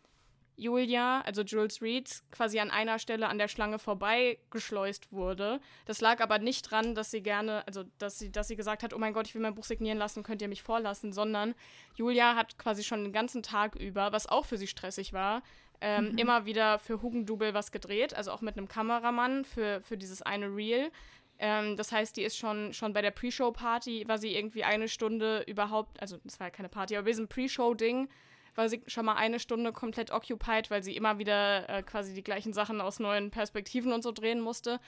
[0.58, 5.60] Julia, also Jules Reeds, quasi an einer Stelle an der Schlange vorbeigeschleust wurde.
[5.86, 8.94] Das lag aber nicht dran, dass sie gerne, also dass sie, dass sie gesagt hat,
[8.94, 11.56] oh mein Gott, ich will mein Buch signieren lassen, könnt ihr mich vorlassen, sondern
[11.96, 15.44] Julia hat quasi schon den ganzen Tag über, was auch für sie stressig war,
[15.82, 16.18] ähm, Mhm.
[16.18, 20.48] immer wieder für Hugendubel was gedreht, also auch mit einem Kameramann für, für dieses eine
[20.48, 20.90] Reel.
[21.38, 25.44] Ähm, das heißt, die ist schon, schon bei der Pre-Show-Party, war sie irgendwie eine Stunde
[25.48, 28.08] überhaupt, also das war ja keine Party, aber bei diesem Pre-Show-Ding
[28.56, 32.24] war sie schon mal eine Stunde komplett occupied, weil sie immer wieder äh, quasi die
[32.24, 34.80] gleichen Sachen aus neuen Perspektiven und so drehen musste.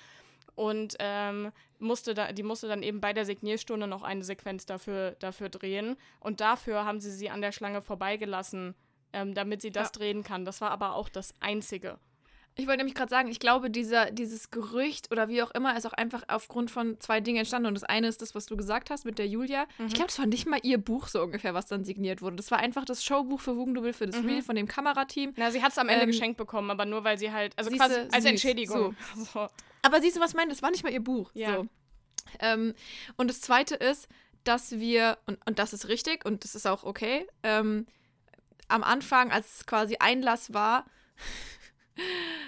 [0.56, 5.12] Und ähm, musste da, die musste dann eben bei der Signierstunde noch eine Sequenz dafür,
[5.20, 5.98] dafür drehen.
[6.20, 8.74] Und dafür haben sie sie an der Schlange vorbeigelassen,
[9.14, 9.92] ähm, damit sie das Ja.
[10.00, 10.46] drehen kann.
[10.46, 12.00] Das war aber auch das Einzige.
[12.58, 15.86] Ich wollte nämlich gerade sagen, ich glaube, dieser, dieses Gerücht oder wie auch immer ist
[15.86, 17.68] auch einfach aufgrund von zwei Dingen entstanden.
[17.68, 19.66] Und das eine ist das, was du gesagt hast mit der Julia.
[19.78, 19.88] Mhm.
[19.88, 22.36] Ich glaube, das war nicht mal ihr Buch so ungefähr, was dann signiert wurde.
[22.36, 24.28] Das war einfach das Showbuch für Hugendubel für das Mhm.
[24.30, 25.34] Reel von dem Kamerateam.
[25.38, 27.70] Na, sie hat es am Ende Ähm, geschenkt bekommen, aber nur weil sie halt, also
[27.70, 28.26] quasi als süß.
[28.26, 28.96] Entschädigung.
[29.34, 29.48] So.
[29.84, 30.50] Aber siehst du, was ich meine?
[30.50, 31.30] Das war nicht mal ihr Buch.
[31.36, 31.58] Ja.
[31.58, 31.68] So.
[32.40, 32.74] Ähm,
[33.16, 34.10] und das zweite ist,
[34.44, 37.86] dass wir, und, und das ist richtig und das ist auch okay, ähm,
[38.68, 40.86] am Anfang, als es quasi Einlass war,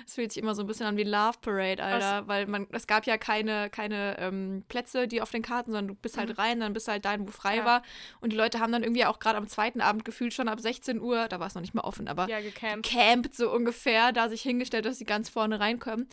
[0.06, 2.88] es fühlt sich immer so ein bisschen an wie Love Parade, Alter, weil man, es
[2.88, 6.60] gab ja keine, keine ähm, Plätze, die auf den Karten, sondern du bist halt rein,
[6.60, 7.58] dann bist du halt dahin, wo frei Mhm.
[7.60, 7.66] Ja.
[7.66, 7.82] war.
[8.22, 11.00] Und die Leute haben dann irgendwie auch gerade am zweiten Abend gefühlt schon ab 16
[11.02, 12.88] Uhr, da war es noch nicht mal offen, aber Ja, gecampt.
[12.90, 16.08] gecampt, so ungefähr, da sich hingestellt, dass sie ganz vorne reinkommen.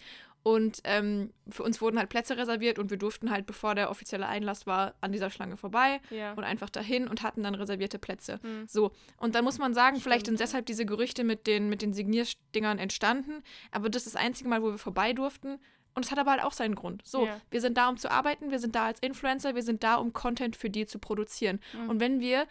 [0.47, 4.29] Und ähm, für uns wurden halt Plätze reserviert und wir durften halt, bevor der offizielle
[4.29, 6.35] Einlass war, an dieser Schlange vorbei Ja.
[6.35, 8.39] und einfach dahin und hatten dann reservierte Plätze.
[8.45, 8.65] Hm.
[8.69, 10.49] So, und dann muss man sagen, vielleicht sind Stimmt.
[10.49, 14.63] deshalb diese Gerüchte mit den, mit den Signierdingern entstanden, aber das ist das einzige Mal,
[14.63, 15.59] wo wir vorbei durften.
[15.95, 17.03] Und es hat aber halt auch seinen Grund.
[17.05, 17.41] So, Ja.
[17.51, 20.13] wir sind da, um zu arbeiten, wir sind da als Influencer, wir sind da, um
[20.13, 21.59] Content für die zu produzieren.
[21.73, 21.91] Mhm.
[21.91, 22.47] Und wenn wir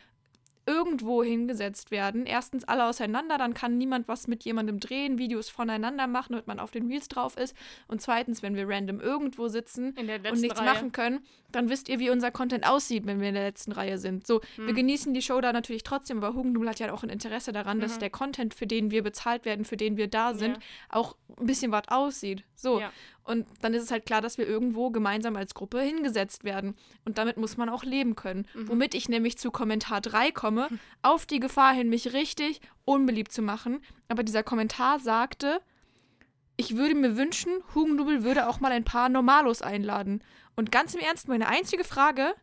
[0.67, 6.08] irgendwo hingesetzt werden, erstens alle auseinander, dann kann niemand was mit jemandem drehen, Videos voneinander
[6.08, 7.56] machen, damit man auf den Reels drauf ist.
[7.88, 10.65] Und zweitens, wenn wir random irgendwo sitzen und nichts Reihe.
[10.73, 11.19] machen können,
[11.51, 14.25] dann wisst ihr, wie unser Content aussieht, wenn wir in der letzten Reihe sind.
[14.28, 14.75] So, wir Hm.
[14.75, 17.95] genießen die Show da natürlich trotzdem, aber Hugendubel hat ja auch ein Interesse daran, dass
[17.95, 17.99] Mhm.
[17.99, 20.58] der Content, für den wir bezahlt werden, für den wir da sind,
[20.89, 22.43] auch ein bisschen was aussieht.
[22.56, 22.80] So.
[22.82, 22.91] Ja.
[23.23, 26.75] Und dann ist es halt klar, dass wir irgendwo gemeinsam als Gruppe hingesetzt werden.
[27.06, 28.45] Und damit muss man auch leben können.
[28.54, 28.67] Mhm.
[28.69, 30.54] Womit ich nämlich zu Kommentar 3 komme,
[31.01, 33.83] auf die Gefahr hin, mich richtig unbeliebt zu machen.
[34.07, 35.61] Aber dieser Kommentar sagte,
[36.57, 40.23] ich würde mir wünschen, Hugendubel würde auch mal ein paar Normalos einladen.
[40.55, 42.33] Und ganz im Ernst, meine einzige Frage,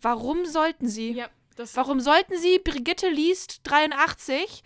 [0.00, 1.12] warum sollten sie?
[1.12, 1.28] Ja,
[1.74, 4.62] Warum sollten sie Brigitte liest 83,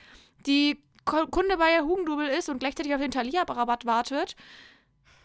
[0.47, 4.37] die Kunde bei Hugendubel ist und gleichzeitig auf den Thalia-Rabatt wartet,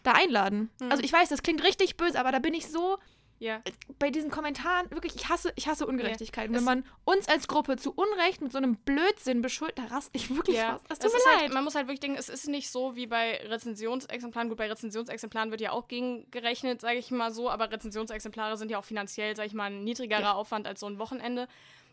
[0.02, 0.70] da einladen?
[0.80, 0.90] Mhm.
[0.90, 2.98] Also ich weiß, das klingt richtig böse, aber da bin ich so
[3.38, 3.60] ja.
[3.98, 6.54] bei diesen Kommentaren, wirklich, ich hasse, ich hasse Ungerechtigkeiten.
[6.54, 10.10] Es- Wenn man uns als Gruppe zu Unrecht mit so einem Blödsinn beschuldigt, da raste
[10.16, 10.90] ich wirklich Ja, fast.
[10.90, 11.40] Das tut mir ist leid.
[11.42, 14.48] halt, man muss halt wirklich denken, es ist nicht so wie bei Rezensionsexemplaren.
[14.48, 18.78] Gut, bei Rezensionsexemplaren wird ja auch gegengerechnet, sage ich mal so, aber Rezensionsexemplare sind ja
[18.78, 20.32] auch finanziell, sage ich mal, ein niedrigerer Ja.
[20.34, 21.48] Aufwand als so ein Wochenende.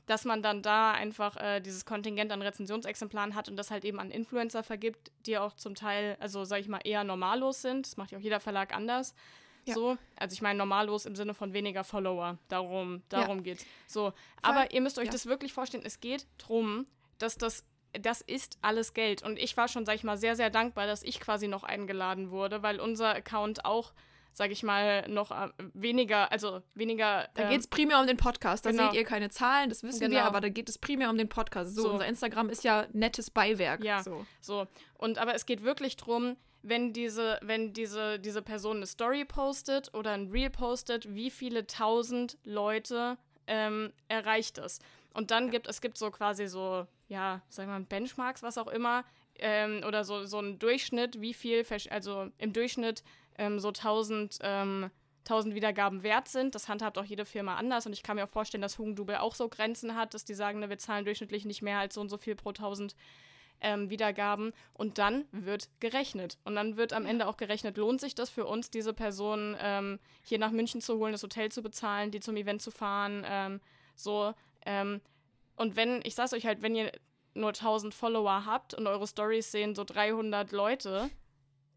[0.08, 4.00] Dass man dann da einfach äh, dieses Kontingent an Rezensionsexemplaren hat und das halt eben
[4.00, 7.86] an Influencer vergibt, die auch zum Teil, also sage ich mal, eher normallos sind.
[7.86, 9.14] Das macht ja auch jeder Verlag anders.
[9.66, 9.74] Ja.
[9.76, 12.38] So, also ich meine normallos im Sinne von weniger Follower.
[12.48, 13.22] Darum, Ja.
[13.22, 13.66] darum geht's.
[13.88, 15.12] So, aber ihr müsst euch ja.
[15.12, 15.84] das wirklich vorstellen.
[15.86, 16.88] Es geht drum,
[17.20, 17.66] dass das
[18.00, 19.24] das ist alles Geld.
[19.24, 22.32] Und ich war schon, sag ich mal, sehr, sehr dankbar, dass ich quasi noch eingeladen
[22.32, 23.92] wurde, weil unser Account auch,
[24.32, 27.28] sag ich mal, noch äh, weniger, also weniger.
[27.34, 28.66] Da ähm, geht es primär um den Podcast.
[28.66, 28.92] Da genau.
[28.92, 30.22] seht ihr keine Zahlen, das wissen wir, Genau.
[30.22, 31.76] aber da geht es primär um den Podcast.
[31.76, 31.92] So, So.
[31.92, 33.84] unser Instagram ist ja nettes Beiwerk.
[33.84, 34.02] Ja.
[34.04, 34.26] So.
[34.40, 34.68] So.
[34.94, 39.94] Und aber es geht wirklich drum, wenn diese, wenn diese, diese Person eine Story postet
[39.94, 44.80] oder ein Reel postet, wie viele tausend Leute ähm, erreicht es.
[45.14, 48.68] Und dann gibt es gibt so quasi so, ja, sagen wir mal, Benchmarks, was auch
[48.68, 49.04] immer,
[49.40, 53.04] ähm, oder so, so ein Durchschnitt, wie viel, also im Durchschnitt
[53.38, 54.92] ähm, so 1000, ähm,
[55.26, 56.56] 1000 Wiedergaben wert sind.
[56.56, 59.36] Das handhabt auch jede Firma anders und ich kann mir auch vorstellen, dass Hugendubel auch
[59.36, 62.10] so Grenzen hat, dass die sagen, ne, wir zahlen durchschnittlich nicht mehr als so und
[62.10, 62.96] so viel pro 1000
[63.62, 66.38] ähm, Wiedergaben und dann wird gerechnet.
[66.44, 70.00] Und dann wird am Ende auch gerechnet, lohnt sich das für uns, diese Person ähm,
[70.24, 73.62] hier nach München zu holen, das Hotel zu bezahlen, die zum Event zu fahren, ähm,
[73.96, 74.34] so.
[74.66, 75.02] Ähm,
[75.56, 76.92] und wenn, ich sag's euch halt, wenn ihr
[77.34, 81.10] nur 1000 Follower habt und eure Stories sehen so 300 Leute,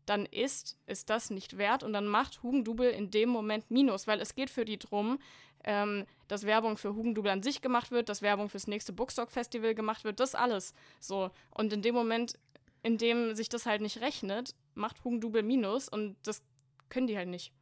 [0.06, 4.20] dann ist, ist das nicht wert und dann macht Hugendubel in dem Moment Minus, weil
[4.20, 5.18] es geht für die drum,
[5.64, 10.04] ähm, dass Werbung für Hugendubel an sich gemacht wird, dass Werbung fürs nächste Bookstock-Festival gemacht
[10.04, 10.74] wird, das alles.
[11.00, 11.30] So.
[11.50, 12.38] Und in dem Moment,
[12.82, 16.42] in dem sich das halt nicht rechnet, macht Hugendubel Minus und das
[16.88, 17.52] können die halt nicht.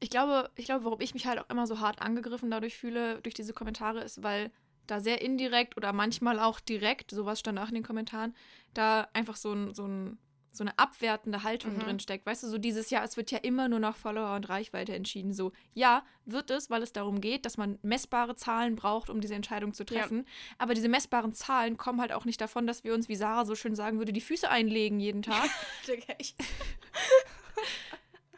[0.00, 3.20] Ich glaube, ich glaube, warum ich mich halt auch immer so hart angegriffen dadurch fühle,
[3.22, 4.52] durch diese Kommentare, ist, weil
[4.86, 8.34] da sehr indirekt oder manchmal auch direkt, sowas stand auch in den Kommentaren,
[8.74, 10.18] da einfach so, ein, so, ein,
[10.58, 11.80] so eine abwertende Haltung Mhm.
[11.80, 12.26] drin steckt.
[12.26, 15.32] Weißt du, so dieses Jahr, es wird ja immer nur nach Follower und Reichweite entschieden.
[15.32, 19.34] So, ja, wird es, weil es darum geht, dass man messbare Zahlen braucht, um diese
[19.34, 20.02] Entscheidung zu Ja.
[20.02, 20.26] treffen.
[20.58, 23.54] Aber diese messbaren Zahlen kommen halt auch nicht davon, dass wir uns, wie Sarah so
[23.54, 25.48] schön sagen würde, die Füße einlegen jeden Tag,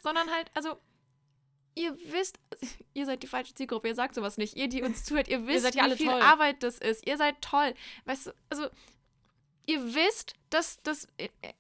[0.03, 0.77] sondern halt, also,
[1.75, 2.39] ihr wisst,
[2.95, 4.57] ihr seid die falsche Zielgruppe, ihr sagt sowas nicht.
[4.57, 6.21] Ihr, die uns zuhört, ihr wisst, seid ja wie viel toll.
[6.23, 7.07] Arbeit das ist.
[7.07, 7.75] Ihr seid toll.
[8.05, 8.69] Weißt du, also,
[9.71, 11.07] ihr wisst, dass das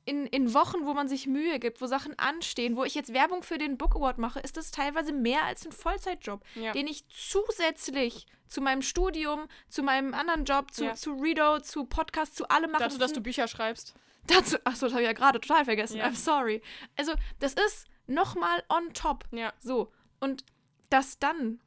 [0.04, 3.42] in, in Wochen, wo man sich Mühe gibt, wo Sachen anstehen, wo ich jetzt Werbung
[3.42, 6.72] für den Book Award mache, ist das teilweise mehr als ein Vollzeitjob, Ja.
[6.72, 10.94] den ich zusätzlich zu meinem Studium, zu meinem anderen Job, zu, Ja.
[10.94, 12.82] zu Redo, zu Podcast, zu allem mache.
[12.84, 13.94] Dazu, Das dass du Bücher schreibst.
[14.26, 15.98] dazu, achso, das habe ich ja gerade total vergessen.
[15.98, 16.06] Ja.
[16.06, 16.60] I'm sorry.
[16.96, 19.24] Also, das ist nochmal on top.
[19.30, 19.52] Ja.
[19.60, 19.92] So.
[20.18, 20.44] Und
[20.90, 21.60] dass dann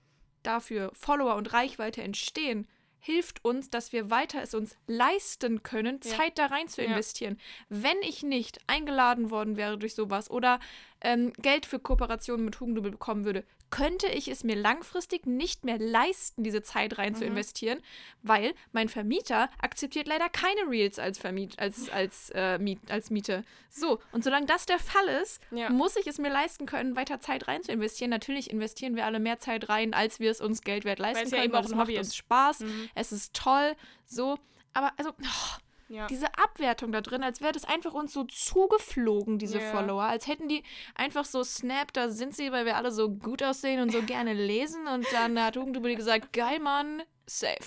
[0.44, 2.68] dafür Follower und Reichweite entstehen,
[3.06, 6.16] hilft uns, dass wir weiter es uns leisten können, Ja.
[6.18, 6.88] Zeit da rein zu Ja.
[6.88, 7.38] investieren.
[7.68, 10.62] Wenn ich nicht eingeladen worden wäre durch sowas oder
[11.02, 13.44] ähm, Geld für Kooperationen mit Hugendubel bekommen würde,
[13.76, 17.32] könnte ich es mir langfristig nicht mehr leisten, diese Zeit rein zu Mhm.
[17.32, 17.82] investieren,
[18.22, 23.44] weil mein Vermieter akzeptiert leider keine Reels als, Vermiet als, als, äh, Miet als Miete.
[23.72, 25.70] So, und solange das der Fall ist, Ja.
[25.72, 28.12] muss ich es mir leisten können, weiter Zeit rein zu investieren.
[28.12, 31.32] Natürlich investieren wir alle mehr Zeit rein, als wir es uns Geld wert leisten es
[31.32, 32.16] ja können, eben weil auch es macht Hobby uns.
[32.16, 32.90] Spaß, Mhm.
[32.94, 34.38] es ist toll, so.
[34.74, 35.58] Aber also, oh,
[35.90, 36.08] Ja.
[36.08, 39.72] diese Abwertung da drin, als wäre das einfach uns so zugeflogen, diese Ja.
[39.72, 40.64] Follower, als hätten die
[40.96, 44.34] einfach so Snap, da sind sie, weil wir alle so gut aussehen und so gerne
[44.34, 47.60] lesen und dann hat Hugendubel gesagt, geil, Mann, safe.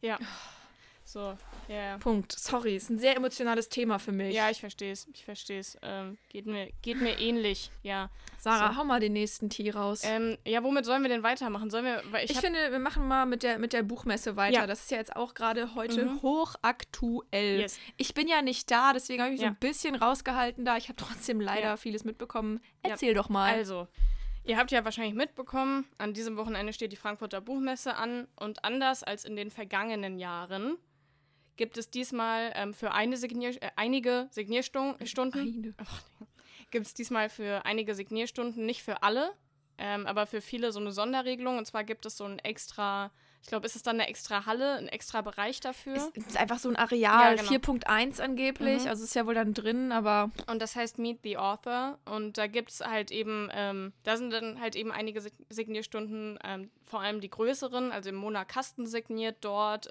[0.00, 0.18] ja.
[1.14, 1.98] So, ja, ja.
[1.98, 2.32] Punkt.
[2.32, 4.34] Sorry, ist ein sehr emotionales Thema für mich.
[4.34, 5.06] Ja, ich verstehe es.
[5.14, 5.78] Ich verstehe es.
[5.80, 8.10] Ähm, geht, mir, geht mir ähnlich, ja.
[8.36, 8.78] Sarah, so.
[8.80, 10.02] hau mal den nächsten Tee raus.
[10.02, 11.70] Ähm, ja, womit sollen wir denn weitermachen?
[11.70, 14.56] Sollen wir, ich, ich finde, wir machen mal mit der, mit der Buchmesse weiter.
[14.62, 14.66] Ja.
[14.66, 16.20] Das ist ja jetzt auch gerade heute Mhm.
[16.22, 17.60] hochaktuell.
[17.60, 17.78] Yes.
[17.96, 19.50] Ich bin ja nicht da, deswegen habe ich mich Ja.
[19.50, 20.76] so ein bisschen rausgehalten da.
[20.76, 21.76] Ich habe trotzdem leider Ja.
[21.76, 22.60] vieles mitbekommen.
[22.82, 23.54] Erzähl doch mal.
[23.54, 23.86] Also,
[24.42, 29.04] ihr habt ja wahrscheinlich mitbekommen, an diesem Wochenende steht die Frankfurter Buchmesse an und anders
[29.04, 30.76] als in den vergangenen Jahren
[31.56, 34.98] gibt es diesmal ähm, für eine Signier äh, einige Signierstunden
[36.70, 39.32] gibt es diesmal für einige Signierstunden, nicht für alle,
[39.78, 41.58] ähm, aber für viele so eine Sonderregelung.
[41.58, 43.12] Und zwar gibt es so ein extra,
[43.42, 46.10] ich glaube, ist es dann eine extra Halle, ein extra Bereich dafür.
[46.14, 47.48] Es ist einfach so ein Areal, Ja, genau.
[47.50, 48.82] 4.1 angeblich.
[48.82, 48.88] Mhm.
[48.88, 51.98] Also ist ja wohl dann drin, aber Und das heißt Meet the Author.
[52.06, 56.38] Und da gibt es halt eben, ähm, da sind dann halt eben einige Sig- Signierstunden,
[56.42, 59.88] ähm, vor allem die größeren, also im Mona Kasten signiert dort.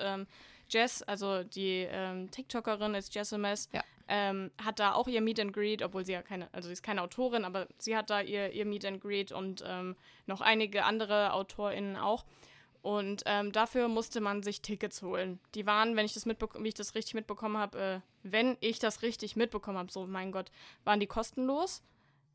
[0.73, 3.83] Jess, also die ähm, TikTokerin ist Jessimes, Ja.
[4.07, 6.83] ähm, hat da auch ihr Meet and Greet, obwohl sie ja keine, also sie ist
[6.83, 10.83] keine Autorin, aber sie hat da ihr, ihr Meet and Greet und ähm, noch einige
[10.85, 12.25] andere AutorInnen auch.
[12.81, 15.39] Und ähm, dafür musste man sich Tickets holen.
[15.55, 19.03] Die waren, wenn ich das wie ich das richtig mitbekommen habe, äh, wenn ich das
[19.03, 20.51] richtig mitbekommen habe, so mein Gott,
[20.83, 21.81] waren die kostenlos.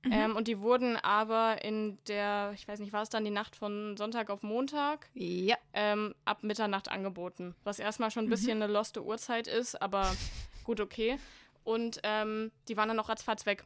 [0.04, 3.56] Ähm, und die wurden aber in der, ich weiß nicht, war es dann die Nacht
[3.56, 5.56] von Sonntag auf Montag, ja.
[5.72, 7.54] ähm, ab Mitternacht angeboten.
[7.64, 10.11] Was erstmal schon ein bisschen eine loste Uhrzeit ist, aber
[10.64, 11.18] gut, okay.
[11.64, 13.64] Und ähm, die waren dann auch ratzfatz weg.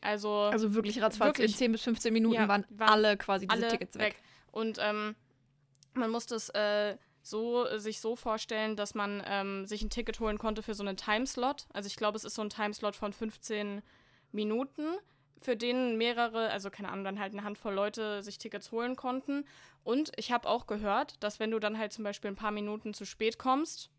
[0.00, 1.28] Also, Also wirklich ratzfatz.
[1.28, 1.52] Wirklich.
[1.52, 4.16] In 10 bis 15 Minuten Ja, waren, waren alle quasi diese alle Tickets weg.
[4.50, 5.14] Und ähm,
[5.94, 10.38] man musste es äh, so, sich so vorstellen, dass man ähm, sich ein Ticket holen
[10.38, 11.66] konnte für so einen Timeslot.
[11.72, 13.82] Also ich glaube, es ist so ein Timeslot von 15
[14.32, 14.84] Minuten,
[15.44, 19.44] für den mehrere, also keine Ahnung, dann halt eine Handvoll Leute sich Tickets holen konnten.
[19.82, 22.94] Und ich habe auch gehört, dass wenn du dann halt zum Beispiel ein paar Minuten
[22.94, 23.90] zu spät kommst,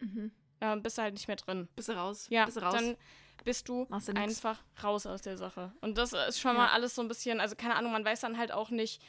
[0.00, 0.32] Mhm.
[0.60, 1.68] äh, bist du halt nicht mehr drin.
[1.76, 2.26] Bist du raus?
[2.30, 2.72] Ja, Bist du raus?
[2.72, 2.96] dann
[3.44, 5.72] bist du du einfach raus aus der Sache.
[5.80, 6.62] Und das ist schon Ja.
[6.62, 9.02] mal alles so ein bisschen, also keine Ahnung, man weiß dann halt auch nicht,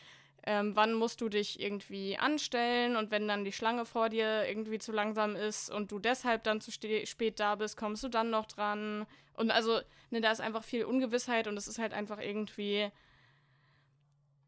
[0.46, 4.80] ähm, wann musst du dich irgendwie anstellen und wenn dann die Schlange vor dir irgendwie
[4.80, 8.46] zu langsam ist und du deshalb dann zu spät da bist, kommst du dann noch
[8.46, 9.06] dran.
[9.34, 12.90] Und also, ne, da ist einfach viel Ungewissheit und es ist halt einfach irgendwie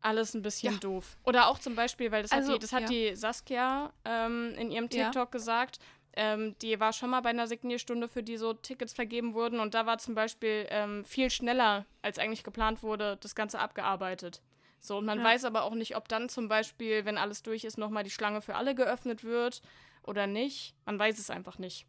[0.01, 0.79] alles ein bisschen Ja.
[0.79, 1.17] doof.
[1.23, 2.87] Oder auch zum Beispiel, weil das Also, hat, die, das hat ja.
[2.87, 5.05] die Saskia ähm, in ihrem Ja.
[5.05, 5.79] TikTok gesagt.
[6.13, 9.59] Ähm, die war schon mal bei einer Signierstunde, für die so Tickets vergeben wurden.
[9.59, 14.41] Und da war zum Beispiel ähm, viel schneller, als eigentlich geplant wurde, das Ganze abgearbeitet.
[14.83, 15.23] So, und man Ja.
[15.25, 18.41] weiß aber auch nicht, ob dann zum Beispiel, wenn alles durch ist, nochmal die Schlange
[18.41, 19.61] für alle geöffnet wird
[20.03, 20.75] oder nicht.
[20.85, 21.85] Man weiß es einfach nicht.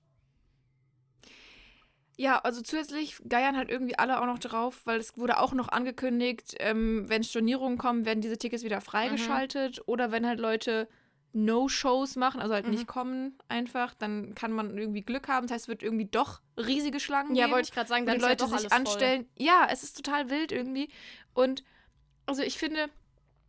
[2.18, 5.68] Ja, also zusätzlich geiern halt irgendwie alle auch noch drauf, weil es wurde auch noch
[5.68, 9.80] angekündigt, ähm, wenn Stornierungen kommen, werden diese Tickets wieder freigeschaltet.
[9.86, 10.88] Oder wenn halt Leute
[11.32, 12.72] No-Shows machen, also halt Mhm.
[12.72, 15.46] nicht kommen einfach, dann kann man irgendwie Glück haben.
[15.46, 17.54] Das heißt, es wird irgendwie doch riesige Schlangen Ja, geben.
[17.56, 19.26] wollte ich gerade sagen, dann die ja Leute doch sich anstellen.
[19.38, 20.90] Ja, es ist total wild irgendwie.
[21.32, 21.64] Und
[22.26, 22.88] also ich finde,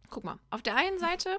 [0.10, 1.38] guck mal, auf der einen Seite,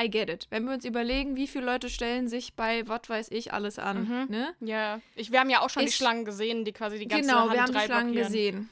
[0.00, 0.46] I get it.
[0.50, 4.04] Wenn wir uns überlegen, wie viele Leute stellen sich bei was weiß ich alles an,
[4.04, 4.26] Mhm.
[4.30, 4.54] ne?
[4.60, 7.28] Ja, ich, wir haben ja auch schon die Ist- Schlangen gesehen, die quasi die ganze
[7.28, 8.32] genau, Halle wir haben die Schlangen blockieren.
[8.32, 8.68] gesehen.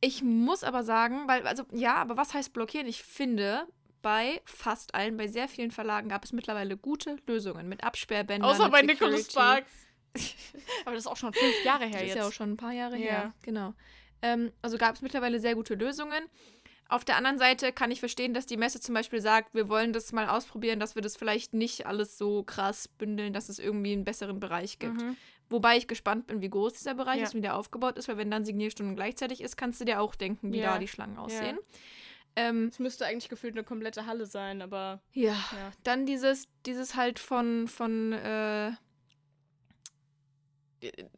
[0.00, 2.86] Ich muss aber sagen, weil, also ja, aber was heißt blockieren?
[2.86, 3.66] Ich finde,
[4.02, 8.48] bei fast allen, bei sehr vielen Verlagen gab es mittlerweile gute Lösungen mit Absperrbändern.
[8.48, 9.32] Außer mit bei Nicholas Security.
[9.32, 9.72] Sparks.
[10.84, 12.16] Aber das ist auch schon fünf Jahre her Das ist jetzt.
[12.18, 13.04] ja auch schon ein paar Jahre Ja.
[13.04, 13.34] her.
[13.42, 13.74] Genau.
[14.22, 16.22] Ähm, also gab es mittlerweile sehr gute Lösungen.
[16.88, 19.92] Auf der anderen Seite kann ich verstehen, dass die Messe zum Beispiel sagt, wir wollen
[19.92, 23.92] das mal ausprobieren, dass wir das vielleicht nicht alles so krass bündeln, dass es irgendwie
[23.92, 25.00] einen besseren Bereich gibt.
[25.00, 25.16] Mhm.
[25.48, 27.24] Wobei ich gespannt bin, wie groß dieser Bereich Ja.
[27.24, 30.14] ist, wie der aufgebaut ist, weil wenn dann Signierstunden gleichzeitig ist, kannst du dir auch
[30.14, 30.72] denken, wie Ja.
[30.74, 31.58] da die Schlangen aussehen.
[32.36, 35.32] Ähm, Es müsste eigentlich gefühlt eine komplette Halle sein, aber ja.
[35.32, 35.72] ja.
[35.84, 38.72] Dann dieses, dieses halt von, von, äh,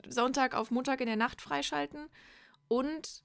[0.09, 2.09] Sonntag auf Montag in der Nacht freischalten.
[2.69, 3.23] Und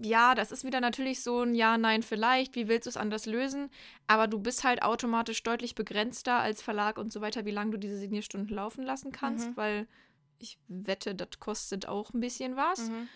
[0.00, 2.54] ja, das ist wieder natürlich so ein Ja, Nein, vielleicht.
[2.56, 3.70] Wie willst du es anders lösen?
[4.06, 7.78] Aber du bist halt automatisch deutlich begrenzter als Verlag und so weiter, wie lange du
[7.78, 9.56] diese Signierstunden laufen lassen kannst, Mhm.
[9.56, 9.86] weil
[10.38, 12.88] ich wette, das kostet auch ein bisschen was.
[12.88, 13.08] Mhm.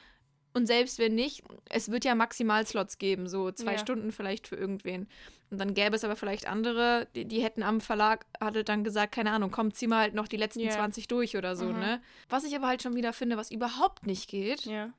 [0.55, 3.79] Und selbst wenn nicht, es wird ja Maximalslots geben, so zwei Ja.
[3.79, 5.07] Stunden vielleicht für irgendwen.
[5.51, 9.13] Und dann gäbe es aber vielleicht andere, die, die hätten am Verlag hatte dann gesagt,
[9.15, 10.71] keine Ahnung, komm, zieh mal halt noch die letzten Ja.
[10.71, 11.79] 20 durch oder so, Mhm.
[11.81, 12.03] ne?
[12.31, 14.93] Was ich aber halt schon wieder finde, was überhaupt nicht geht, Ja.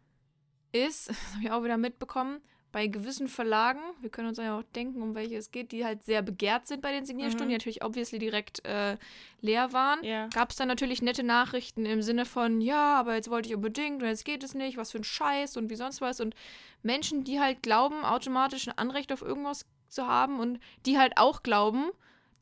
[0.71, 2.41] Ist, das habe ich auch wieder mitbekommen,
[2.73, 6.03] bei gewissen Verlagen, wir können uns ja auch denken, um welche es geht, die halt
[6.03, 7.49] sehr begehrt sind bei den Signierstunden, Mhm.
[7.49, 8.97] die natürlich obviously direkt äh,
[9.41, 10.27] leer waren, Ja.
[10.27, 14.03] gab es dann natürlich nette Nachrichten im Sinne von, ja, aber jetzt wollte ich unbedingt
[14.03, 16.19] und jetzt geht es nicht, was für ein Scheiß und wie sonst was.
[16.19, 16.35] Und
[16.83, 21.43] Menschen, die halt glauben, automatisch ein Anrecht auf irgendwas zu haben und die halt auch
[21.43, 21.89] glauben,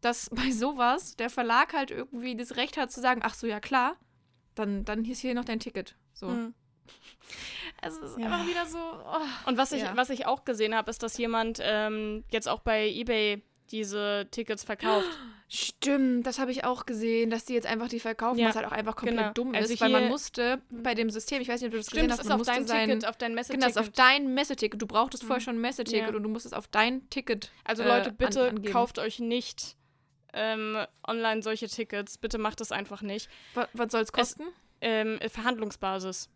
[0.01, 3.59] dass bei sowas der Verlag halt irgendwie das Recht hat zu sagen, ach so, ja
[3.59, 3.95] klar,
[4.55, 5.95] dann, dann ist hier noch dein Ticket.
[6.13, 6.27] So.
[6.29, 6.53] Mhm.
[7.81, 8.25] Also es ist Ja.
[8.27, 8.77] einfach wieder so.
[8.77, 9.49] Oh.
[9.49, 9.95] Und was ich, Ja.
[9.95, 14.63] was ich auch gesehen habe, ist, dass jemand ähm, jetzt auch bei eBay diese Tickets
[14.63, 15.07] verkauft.
[15.47, 18.65] Stimmt, das habe ich auch gesehen, dass die jetzt einfach die verkaufen, Ja, was halt
[18.67, 19.33] auch einfach komplett genau.
[19.33, 21.87] dumm Also ist, weil man musste bei dem System, ich weiß nicht, ob du das
[21.87, 23.53] Stimmt, gesehen das hast, ist man auf dein sein, Ticket, auf dein Genau, das ist
[23.59, 23.77] Messeticket.
[23.77, 24.81] auf dein Messeticket.
[24.81, 25.43] Du brauchtest vorher Mhm.
[25.43, 26.15] schon ein Messeticket Ja.
[26.15, 27.51] und du musstest auf dein Ticket.
[27.63, 28.71] Also äh, Leute, an- bitte angeben.
[28.73, 29.75] kauft euch nicht
[30.33, 32.17] ähm, online solche Tickets.
[32.17, 33.29] Bitte macht das einfach nicht.
[33.53, 34.43] Was, was soll es kosten?
[34.81, 36.29] Ähm, Verhandlungsbasis.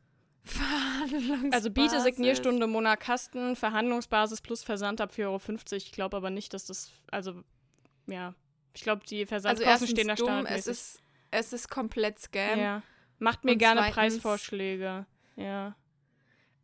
[0.45, 1.53] Verhandlungsbasis.
[1.53, 5.75] Also biete Signierstunde Monat Kasten, Verhandlungsbasis plus Versand ab 4,50 Euro.
[5.77, 7.43] Ich glaube aber nicht, dass das, also,
[8.07, 8.33] ja.
[8.73, 12.59] Ich glaube, die Also Versandkosten erstens stehen da dumm, es ist, es ist komplett Scam.
[12.59, 12.81] ja.
[13.21, 15.05] Macht mir und gerne zweitens- Preisvorschläge.
[15.35, 15.75] Ja.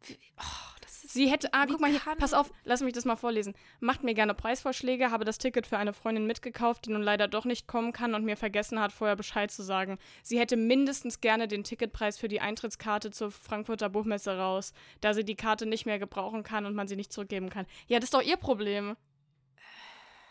[0.09, 0.74] Oh, das ist
[1.15, 3.53] Sie hätte, ah, Wie guck mal hier, pass auf, lass mich das mal vorlesen.
[3.79, 7.45] Macht mir gerne Preisvorschläge, habe das Ticket für eine Freundin mitgekauft, die nun leider doch
[7.45, 9.97] nicht kommen kann und mir vergessen hat, vorher Bescheid zu sagen.
[10.23, 15.23] Sie hätte mindestens gerne den Ticketpreis für die Eintrittskarte zur Frankfurter Buchmesse raus, da sie
[15.23, 17.65] die Karte nicht mehr gebrauchen kann und man sie nicht zurückgeben kann.
[17.87, 18.97] Ja, das ist doch ihr Problem.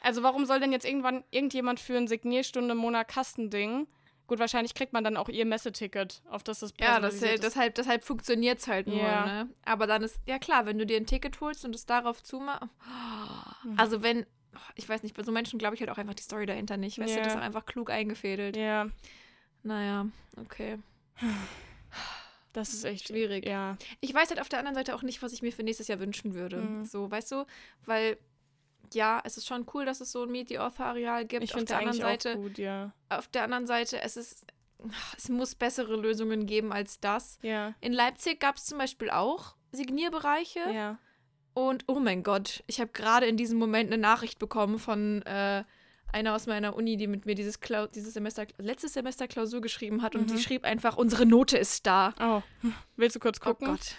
[0.02, 3.86] Also warum soll denn jetzt irgendwann irgendjemand für ein Signierstunde Monat Kastending?
[4.26, 7.42] Gut, wahrscheinlich kriegt man dann auch ihr Messeticket, auf das das ja, das, ist.
[7.42, 8.96] deshalb, deshalb funktioniert es halt nur.
[8.96, 9.26] Ja.
[9.26, 9.50] Ne?
[9.64, 12.68] Aber dann ist, ja klar, wenn du dir ein Ticket holst und es darauf zumachst.
[13.76, 16.22] Also wenn, oh, ich weiß nicht, bei so Menschen glaube ich halt auch einfach die
[16.22, 16.98] Story dahinter nicht.
[16.98, 17.24] Weißt du, Ja.
[17.24, 18.56] das ist einfach klug eingefädelt.
[18.56, 18.88] Ja,
[19.62, 20.06] Naja,
[20.38, 20.78] okay.
[22.52, 23.46] das ist echt Schwierig.
[23.46, 23.76] Ja.
[24.00, 25.98] Ich weiß halt auf der anderen Seite auch nicht, was ich mir für nächstes Jahr
[26.00, 26.58] wünschen würde.
[26.58, 26.84] Mhm.
[26.86, 27.44] So, weißt du?
[27.84, 28.16] Weil,
[28.94, 31.44] ja, es ist schon cool, dass es so ein Meet the Author-Areal gibt.
[31.44, 32.92] Ich auf der anderen Seite, gut, ja.
[33.08, 34.46] auf der anderen Seite, es ist,
[35.16, 37.38] es muss bessere Lösungen geben als das.
[37.42, 37.74] Ja.
[37.80, 40.60] In Leipzig gab es zum Beispiel auch Signierbereiche.
[40.72, 40.98] Ja.
[41.54, 45.62] Und oh mein Gott, ich habe gerade in diesem Moment eine Nachricht bekommen von äh,
[46.12, 50.02] einer aus meiner Uni, die mit mir dieses, Klau dieses Semester, letztes Semester Klausur geschrieben
[50.02, 50.14] hat.
[50.14, 50.36] Und Mhm.
[50.36, 52.14] die schrieb einfach, unsere Note ist da.
[52.20, 52.42] Oh.
[52.96, 53.68] Willst du kurz gucken?
[53.68, 53.94] Oh Gott.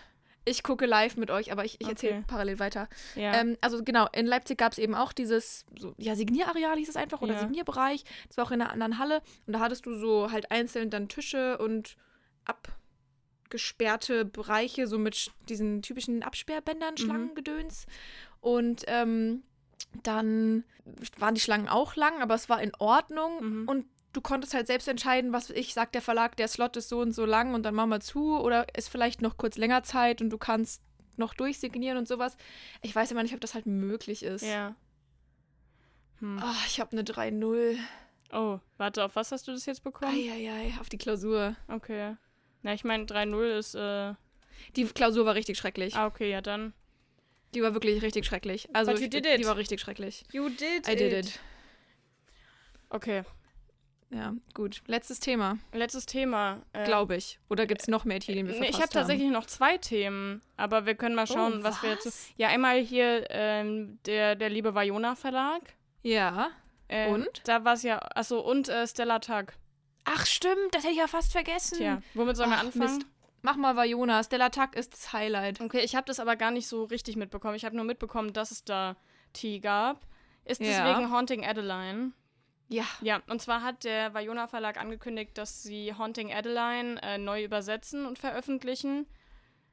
[0.48, 2.24] Ich gucke live mit euch, aber ich, ich erzähle Okay.
[2.28, 2.88] parallel weiter.
[3.16, 3.34] Ja.
[3.34, 6.96] Ähm, also genau, in Leipzig gab es eben auch dieses, so, ja, Signierareal hieß es
[6.96, 7.40] einfach oder Ja.
[7.40, 8.04] Signierbereich.
[8.28, 9.22] Das war auch in einer anderen Halle.
[9.48, 11.98] Und da hattest du so halt einzeln dann Tische und
[13.44, 16.98] abgesperrte Bereiche, so mit diesen typischen Absperrbändern, Mhm.
[16.98, 17.86] Schlangengedöns.
[18.42, 19.44] Und ähm,
[20.04, 20.64] dann
[21.18, 23.62] waren die Schlangen auch lang, aber es war in Ordnung.
[23.64, 23.68] Mhm.
[23.68, 27.00] Und du konntest halt selbst entscheiden, was ich, sagt der Verlag, der Slot ist so
[27.00, 30.22] und so lang und dann machen wir zu oder ist vielleicht noch kurz länger Zeit
[30.22, 30.82] und du kannst
[31.18, 32.38] noch durchsignieren und sowas.
[32.82, 34.44] Ich weiß immer nicht, ob das halt möglich ist.
[34.44, 34.76] ja.
[36.20, 36.40] Hm.
[36.42, 37.78] Ah, ich habe eine 3-0.
[38.32, 40.14] Oh, warte, auf was hast du das jetzt bekommen?
[40.14, 41.58] Eieiei, auf die Klausur.
[41.68, 42.16] Okay.
[42.64, 44.14] Na, ich meine, 3-0 ist, äh.
[44.78, 45.96] Die Klausur war richtig schrecklich.
[45.96, 46.74] Ah, okay, ja dann.
[47.54, 48.70] Die war wirklich richtig schrecklich.
[48.74, 49.46] Also But you ich, did die it.
[49.46, 50.24] war richtig schrecklich.
[50.32, 51.40] You did I did it.
[52.90, 53.24] Okay.
[54.12, 54.82] Ja, gut.
[54.86, 56.62] Letztes Thema, Letztes Thema.
[56.74, 57.40] Äh, glaube ich.
[57.50, 59.78] Oder gibt es noch mehr Themen, die wir Nee, verpasst ich habe tatsächlich noch zwei
[59.78, 62.06] Themen, aber wir können mal schauen, Oh, was wir jetzt.
[62.06, 62.28] was?
[62.28, 65.62] So ja, einmal hier ähm, der, der liebe Vajona Verlag.
[66.04, 66.50] Ja.
[66.88, 67.42] Ähm, Und?
[67.46, 68.00] Da war es ja.
[68.14, 69.54] Achso, und äh, Stella Tag.
[70.06, 71.80] Ach stimmt, das hätte ich ja fast vergessen.
[71.80, 72.98] Tja, womit sollen wir Ach, anfangen?
[72.98, 73.08] Mist.
[73.42, 74.24] Mach mal Vajona.
[74.24, 75.62] Stella Tuck ist das Highlight.
[75.62, 77.56] Okay, ich habe das aber gar nicht so richtig mitbekommen.
[77.56, 78.96] Ich habe nur mitbekommen, dass es da
[79.34, 80.06] Tee gab.
[80.46, 80.68] Ist Ja.
[80.68, 82.12] deswegen Haunting Adeline.
[82.68, 82.86] Ja.
[83.02, 88.06] Ja, und zwar hat der Vajona Verlag angekündigt, dass sie Haunting Adeline äh, neu übersetzen
[88.06, 89.06] und veröffentlichen.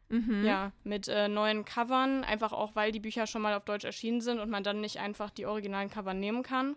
[0.08, 0.44] Mhm.
[0.44, 4.20] Ja, mit äh, neuen Covern, einfach auch, weil die Bücher schon mal auf Deutsch erschienen
[4.20, 6.76] sind und man dann nicht einfach die originalen Cover nehmen kann.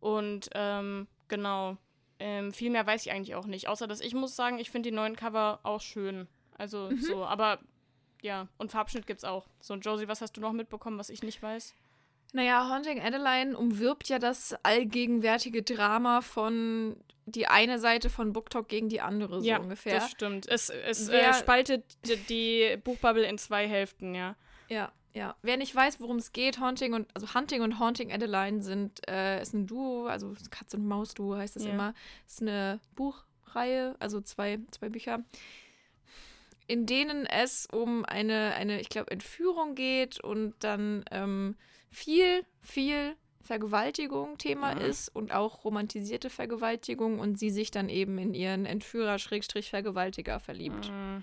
[0.00, 1.76] Und ähm, genau,
[2.18, 3.68] ähm, viel mehr weiß ich eigentlich auch nicht.
[3.68, 6.26] Außer, dass ich muss sagen, ich finde die neuen Cover auch schön.
[6.56, 7.60] Also so, aber
[8.22, 9.46] ja, und Farbschnitt gibt's auch.
[9.60, 11.74] So, und Josie, was hast du noch mitbekommen, was ich nicht weiß?
[12.32, 18.88] Naja, Haunting Adeline umwirbt ja das allgegenwärtige Drama von die eine Seite von BookTok gegen
[18.88, 19.94] die andere, so ja, ungefähr.
[19.96, 20.48] das stimmt.
[20.48, 24.34] Es, es Wer- äh, spaltet die, die Buchbubble in zwei Hälften, ja.
[24.68, 25.36] Ja, ja.
[25.42, 29.42] Wer nicht weiß, worum es geht, Haunting und also Hunting und Haunting Adeline sind äh,
[29.42, 31.70] ist ein Duo, also Katz und Maus Duo heißt es Ja.
[31.70, 31.94] immer.
[32.26, 35.22] Ist eine Buchreihe, also zwei, zwei Bücher,
[36.66, 41.56] in denen es um eine eine ich glaube Entführung geht und dann ähm,
[41.90, 44.80] viel viel Vergewaltigung Thema Mhm.
[44.82, 50.38] ist und auch romantisierte Vergewaltigung und sie sich dann eben in ihren Entführer Schrägstrich Vergewaltiger
[50.38, 50.90] verliebt.
[50.90, 51.22] Mhm.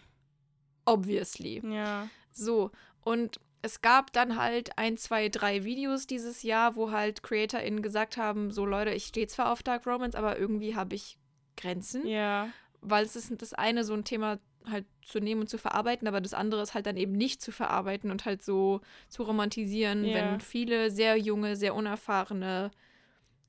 [0.85, 1.61] Obviously.
[1.67, 2.09] Ja.
[2.31, 2.71] So,
[3.03, 8.17] und es gab dann halt ein, zwei, drei Videos dieses Jahr, wo halt CreatorInnen gesagt
[8.17, 11.17] haben: So, Leute, ich stehe zwar auf Dark Romance, aber irgendwie habe ich
[11.57, 12.05] Grenzen.
[12.07, 12.49] Ja.
[12.81, 14.39] Weil es ist das eine, so ein Thema
[14.71, 17.51] halt zu nehmen und zu verarbeiten, aber das andere ist halt dann eben nicht zu
[17.51, 20.13] verarbeiten und halt so zu romantisieren, Ja.
[20.13, 22.71] wenn viele sehr junge, sehr unerfahrene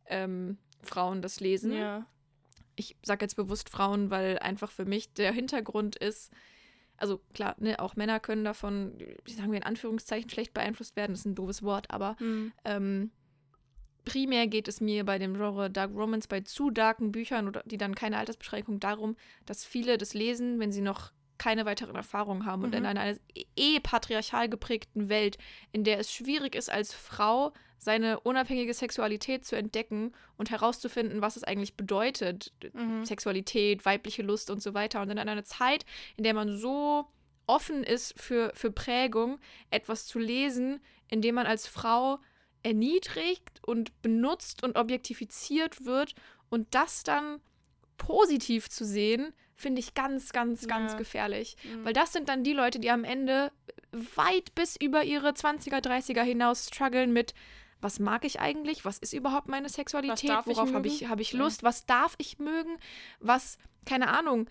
[0.07, 2.07] ähm, Frauen das lesen Ja.
[2.77, 6.31] ich sage jetzt bewusst Frauen, weil einfach für mich der Hintergrund ist,
[6.99, 11.21] also klar, ne, auch Männer können davon, sagen wir in Anführungszeichen, schlecht beeinflusst werden, das
[11.21, 12.53] ist ein doofes Wort, aber Mhm.
[12.65, 13.11] ähm,
[14.07, 17.77] primär geht es mir bei dem Genre Dark Romance, bei zu darken Büchern, oder die
[17.77, 22.63] dann keine Altersbeschränkung, darum, dass viele das lesen, wenn sie noch keine weiteren Erfahrungen haben
[22.65, 22.77] und Mhm.
[22.79, 23.15] in einer
[23.57, 25.37] eh patriarchal geprägten Welt,
[25.73, 31.37] in der es schwierig ist, als Frau seine unabhängige Sexualität zu entdecken und herauszufinden, was
[31.37, 33.05] es eigentlich bedeutet, Mhm.
[33.05, 35.03] Sexualität, weibliche Lust und so weiter.
[35.03, 35.85] Und in einer Zeit,
[36.17, 37.05] in der man so
[37.47, 39.39] offen ist für, für Prägung,
[39.71, 42.19] etwas zu lesen, in dem man als Frau
[42.67, 46.15] erniedrigt und benutzt und objektifiziert wird
[46.51, 47.41] und das dann
[47.97, 50.99] positiv zu sehen, finde ich ganz, ganz, ganz Ja.
[50.99, 51.57] gefährlich.
[51.65, 51.85] Mhm.
[51.85, 53.53] Weil das sind dann die Leute, die am Ende
[54.17, 57.33] weit bis über ihre 20er, 30er hinaus strugglen mit,
[57.81, 58.85] was mag ich eigentlich?
[58.85, 60.31] Was ist überhaupt meine Sexualität?
[60.45, 61.39] Worauf habe ich, hab ich Ja.
[61.39, 61.63] Lust?
[61.63, 62.77] Was darf ich mögen?
[63.21, 64.49] Was, keine Ahnung.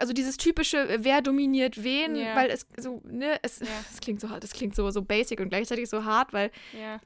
[0.00, 2.34] Also dieses typische, äh, wer dominiert wen, Ja.
[2.34, 3.66] weil es so, ne, es, Ja.
[3.92, 7.00] es klingt so hart, es klingt so, so basic und gleichzeitig so hart, weil Ja.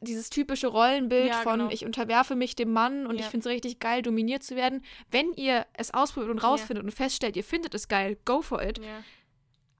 [0.00, 1.70] dieses typische Rollenbild Ja, von genau.
[1.70, 4.82] ich unterwerfe mich dem Mann und ich finde es richtig geil, dominiert zu werden.
[5.10, 8.80] Wenn ihr es ausprobiert und rausfindet und feststellt, ihr findet es geil, go for it.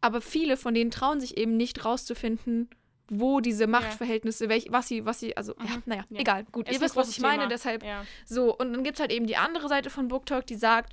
[0.03, 2.69] Aber viele von denen trauen sich eben nicht rauszufinden,
[3.13, 5.83] wo diese Machtverhältnisse, welch, was sie, was sie, also, ja, Mhm.
[5.87, 6.21] naja, Ja.
[6.21, 7.49] egal, gut, Ist ihr wisst, was ich meine, Thema.
[7.49, 8.05] deshalb Ja.
[8.25, 8.57] so.
[8.57, 10.93] Und dann gibt es halt eben die andere Seite von Book Talk, die sagt,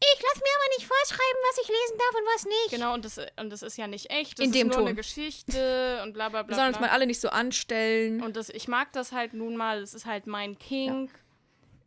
[0.00, 2.70] ich lasse mir aber nicht vorschreiben, was ich lesen darf und was nicht.
[2.70, 4.38] Genau, und das, und das ist ja nicht echt.
[4.38, 4.86] Das In ist dem nur Ton.
[4.86, 6.52] eine Geschichte und bla bla bla.
[6.52, 8.22] Wir sollen uns mal alle nicht so anstellen.
[8.22, 9.82] Und das, ich mag das halt nun mal.
[9.82, 11.10] Es ist halt mein King.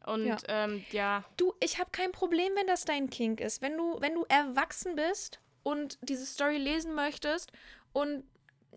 [0.06, 0.38] Und Ja.
[0.48, 3.62] ähm, ja, Du, ich habe kein Problem, wenn das dein Kink ist.
[3.62, 7.52] Wenn du, wenn du erwachsen bist und diese Story lesen möchtest
[7.92, 8.24] und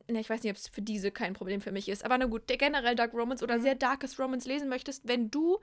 [0.09, 2.27] ne, ich weiß nicht, ob es für diese kein Problem für mich ist, aber na
[2.27, 5.61] gut, der generell Dark Romance oder sehr darkes Romance lesen möchtest, wenn du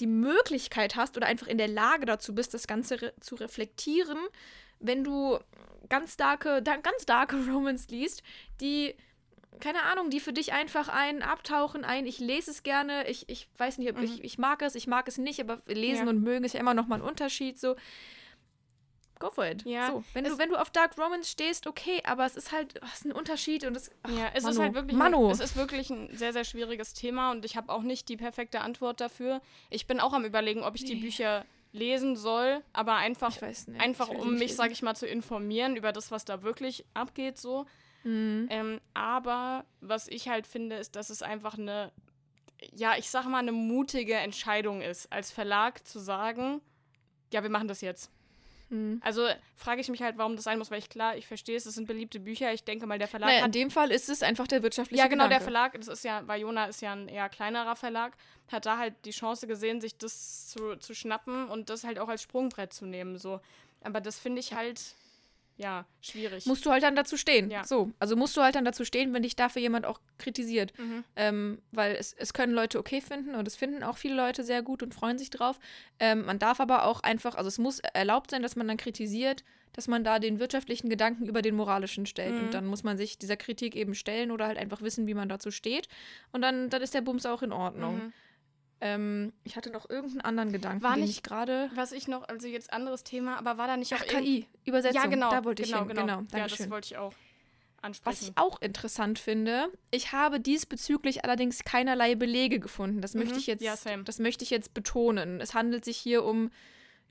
[0.00, 4.18] die Möglichkeit hast oder einfach in der Lage dazu bist, das Ganze re zu reflektieren,
[4.78, 5.38] wenn du
[5.88, 8.22] ganz darke, da, ganz darke Romance liest,
[8.60, 8.94] die
[9.58, 13.46] keine Ahnung, die für dich einfach ein Abtauchen, ein ich lese es gerne, ich, ich
[13.58, 14.04] weiß nicht, ob Mhm.
[14.04, 16.10] ich, ich mag es, ich mag es nicht, aber lesen Ja.
[16.10, 17.76] und mögen ist ja immer noch mal ein Unterschied, so.
[19.20, 19.64] Go for it.
[19.66, 22.80] Ja, so, wenn du, wenn du auf Dark Romance stehst, okay, aber es ist halt,
[22.82, 24.98] es ist ein Unterschied und es, ach, ja es ist halt wirklich.
[24.98, 28.16] Ein, es ist wirklich ein sehr, sehr schwieriges Thema und ich habe auch nicht die
[28.16, 29.42] perfekte Antwort dafür.
[29.68, 31.02] Ich bin auch am überlegen, ob ich die Nee.
[31.02, 33.68] Bücher lesen soll, aber einfach, nicht.
[33.78, 34.56] einfach um mich, lesen.
[34.56, 37.66] sag ich mal, zu informieren über das, was da wirklich abgeht, so.
[38.04, 38.48] Mhm.
[38.50, 41.92] Ähm, aber was ich halt finde, ist, dass es einfach eine,
[42.74, 46.62] ja, ich sag mal, eine mutige Entscheidung ist, als Verlag zu sagen,
[47.32, 48.10] ja, wir machen das jetzt.
[48.70, 49.00] Mhm.
[49.04, 51.66] Also frage ich mich halt, warum das sein muss, weil ich klar, ich verstehe es,
[51.66, 52.52] es sind beliebte Bücher.
[52.52, 55.08] Ich denke mal, der Verlag Naja, in dem Fall ist es einfach der wirtschaftliche Ja,
[55.08, 55.44] genau, der Gedanke.
[55.44, 58.16] Verlag, das ist ja, Vajona ist ja ein eher kleinerer Verlag,
[58.50, 62.08] hat da halt die Chance gesehen, sich das zu, zu schnappen und das halt auch
[62.08, 63.18] als Sprungbrett zu nehmen.
[63.18, 63.40] So.
[63.82, 64.80] Aber das finde ich halt,
[65.60, 66.46] ja, schwierig.
[66.46, 67.50] Musst du halt dann dazu stehen.
[67.50, 67.64] Ja.
[67.64, 70.72] So, also musst du halt dann dazu stehen, wenn dich dafür jemand auch kritisiert.
[70.78, 71.04] Mhm.
[71.16, 74.62] Ähm, weil es, es können Leute okay finden und es finden auch viele Leute sehr
[74.62, 75.58] gut und freuen sich drauf.
[75.98, 79.44] Ähm, man darf aber auch einfach, also es muss erlaubt sein, dass man dann kritisiert,
[79.74, 82.36] dass man da den wirtschaftlichen Gedanken über den moralischen stellt.
[82.36, 82.44] Mhm.
[82.44, 85.28] Und dann muss man sich dieser Kritik eben stellen oder halt einfach wissen, wie man
[85.28, 85.88] dazu steht.
[86.32, 87.96] Und dann, dann ist der Bums auch in Ordnung.
[87.96, 88.12] Mhm.
[88.82, 91.70] Ähm, ich hatte noch irgendeinen anderen Gedanken, War den nicht- ich gerade.
[91.74, 94.46] Was ich noch, also jetzt anderes Thema, aber war da nicht auch Ach, irgend- KI,
[94.64, 95.02] Übersetzung.
[95.02, 95.30] Ja, genau.
[95.30, 95.88] Da wollte ich genau, hin.
[95.88, 96.02] genau.
[96.18, 98.24] Genau, ja, das wollte ich auch Was ansprechen.
[98.30, 103.02] ich auch interessant finde, ich habe diesbezüglich allerdings keinerlei Belege gefunden.
[103.02, 103.38] Das möchte Mhm.
[103.40, 103.74] ich jetzt, Ja,
[104.04, 105.40] das möchte ich jetzt betonen.
[105.42, 106.50] Es handelt sich hier um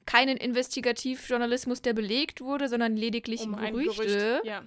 [0.08, 4.06] keinen Investigativjournalismus, der belegt wurde, sondern lediglich um Gerüchte.
[4.06, 4.46] Gerücht.
[4.46, 4.64] Ja.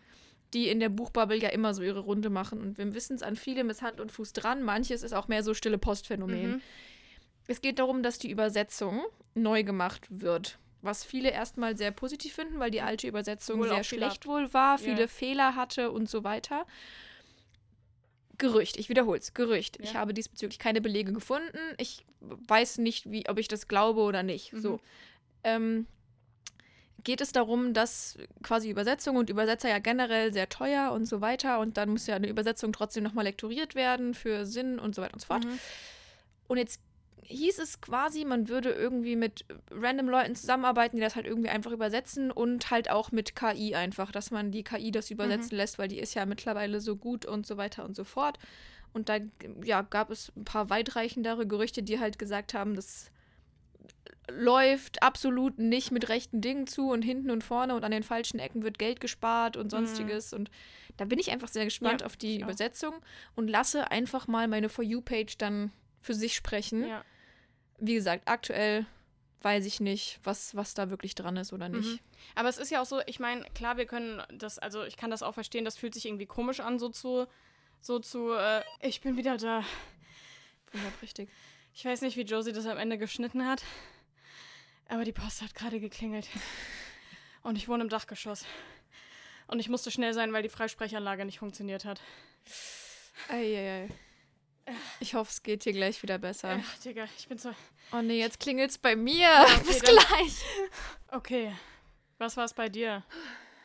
[0.55, 2.61] die in der Buchbubble ja immer so ihre Runde machen.
[2.61, 4.63] Und wir wissen es an vielem ist Hand und Fuß dran.
[4.63, 6.51] Manches ist auch mehr so stille Postphänomen.
[6.57, 6.61] Mhm.
[7.53, 9.03] Es geht darum, dass die Übersetzung
[9.35, 10.59] neu gemacht wird.
[10.81, 14.79] Was viele erstmal sehr positiv finden, weil die alte Übersetzung Wohl sehr schlecht wohl war,
[14.79, 16.67] viele Fehler hatte und so weiter.
[18.39, 19.79] Gerücht, ich wiederhole es, Gerücht.
[19.81, 20.01] Ich Ja.
[20.01, 21.59] habe diesbezüglich keine Belege gefunden.
[21.77, 24.55] Ich weiß nicht, wie, ob ich das glaube oder nicht.
[24.55, 24.61] Mhm.
[24.61, 24.81] So.
[25.45, 25.87] Ähm,
[27.05, 31.61] geht es darum, dass quasi Übersetzung und Übersetzer ja generell sehr teuer und so weiter
[31.61, 35.13] und dann muss ja eine Übersetzung trotzdem nochmal lektoriert werden für Sinn und so weiter
[35.13, 35.45] und so fort.
[35.45, 35.59] Mhm.
[36.49, 36.81] Und jetzt
[37.25, 41.71] hieß es quasi, man würde irgendwie mit random Leuten zusammenarbeiten, die das halt irgendwie einfach
[41.71, 45.89] übersetzen und halt auch mit KI einfach, dass man die KI das übersetzen lässt, weil
[45.89, 48.39] die ist ja mittlerweile so gut und so weiter und so fort.
[48.93, 49.19] Und da
[49.65, 53.11] ja, gab es ein paar weitreichendere Gerüchte, die halt gesagt haben, das
[54.31, 58.39] läuft absolut nicht mit rechten Dingen zu und hinten und vorne und an den falschen
[58.39, 60.33] Ecken wird Geld gespart und sonstiges.
[60.33, 60.51] Und
[60.97, 62.45] da bin ich einfach sehr gespannt Ja, auf die auch.
[62.45, 62.95] Übersetzung
[63.35, 66.87] und lasse einfach mal meine For You-Page dann für sich sprechen.
[66.87, 67.05] Ja.
[67.85, 68.87] Wie gesagt, aktuell
[69.41, 71.91] weiß ich nicht, was, was da wirklich dran ist oder nicht.
[71.91, 71.99] Mhm.
[72.37, 75.11] Aber es ist ja auch so, ich meine, klar, wir können das, also ich kann
[75.11, 77.27] das auch verstehen, das fühlt sich irgendwie komisch an, so zu,
[77.81, 79.65] so zu, äh, ich bin wieder da.
[80.71, 81.29] Wunderbar, richtig.
[81.75, 83.65] Ich weiß nicht, wie Josie das am Ende geschnitten hat,
[84.89, 86.29] aber die Post hat gerade geklingelt.
[87.43, 88.45] Und ich wohne im Dachgeschoss.
[89.49, 92.01] Und ich musste schnell sein, weil die Freisprechanlage nicht funktioniert hat.
[93.29, 93.89] Eieiei.
[95.01, 96.61] Ich hoffe, es geht hier gleich wieder besser.
[96.63, 97.51] Ach, Digga, ich bin so.
[97.93, 99.29] Oh nee, jetzt klingelt's bei mir.
[99.45, 100.35] okay, Bis dann- gleich.
[101.09, 101.53] Okay.
[102.19, 103.03] Was war es bei dir?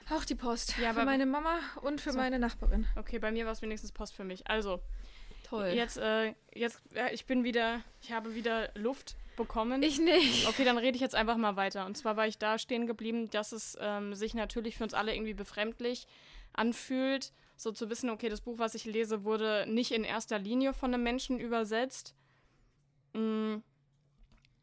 [0.09, 0.77] Auch die Post.
[0.79, 2.17] Ja, für meine Mama und für So.
[2.17, 2.87] meine Nachbarin.
[2.95, 4.47] Okay, bei mir war es wenigstens Post für mich.
[4.49, 4.79] Also,
[5.47, 5.67] Toll.
[5.67, 9.83] jetzt, äh, jetzt, äh, ich bin wieder, ich habe wieder Luft bekommen.
[9.83, 10.47] Ich nicht.
[10.47, 11.85] Okay, dann rede ich jetzt einfach mal weiter.
[11.85, 15.13] Und zwar war ich da stehen geblieben, dass es ähm, sich natürlich für uns alle
[15.13, 16.07] irgendwie befremdlich
[16.53, 20.73] anfühlt, so zu wissen, okay, das Buch, was ich lese, wurde nicht in erster Linie
[20.73, 22.15] von einem Menschen übersetzt.
[23.13, 23.57] Mm,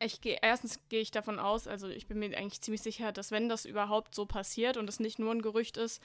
[0.00, 3.30] Ich gehe, erstens gehe ich davon aus, also ich bin mir eigentlich ziemlich sicher, dass
[3.30, 6.02] wenn das überhaupt so passiert und es nicht nur ein Gerücht ist,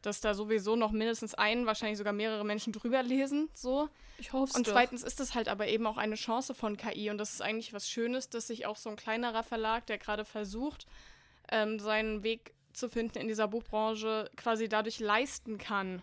[0.00, 3.88] dass da sowieso noch mindestens ein, wahrscheinlich sogar mehrere Menschen drüber lesen, so.
[4.18, 7.18] Ich hoffe Und zweitens ist es halt aber eben auch eine Chance von KI und
[7.18, 10.86] das ist eigentlich was Schönes, dass sich auch so ein kleinerer Verlag, der gerade versucht,
[11.50, 16.02] ähm, seinen Weg zu finden in dieser Buchbranche, quasi dadurch leisten kann,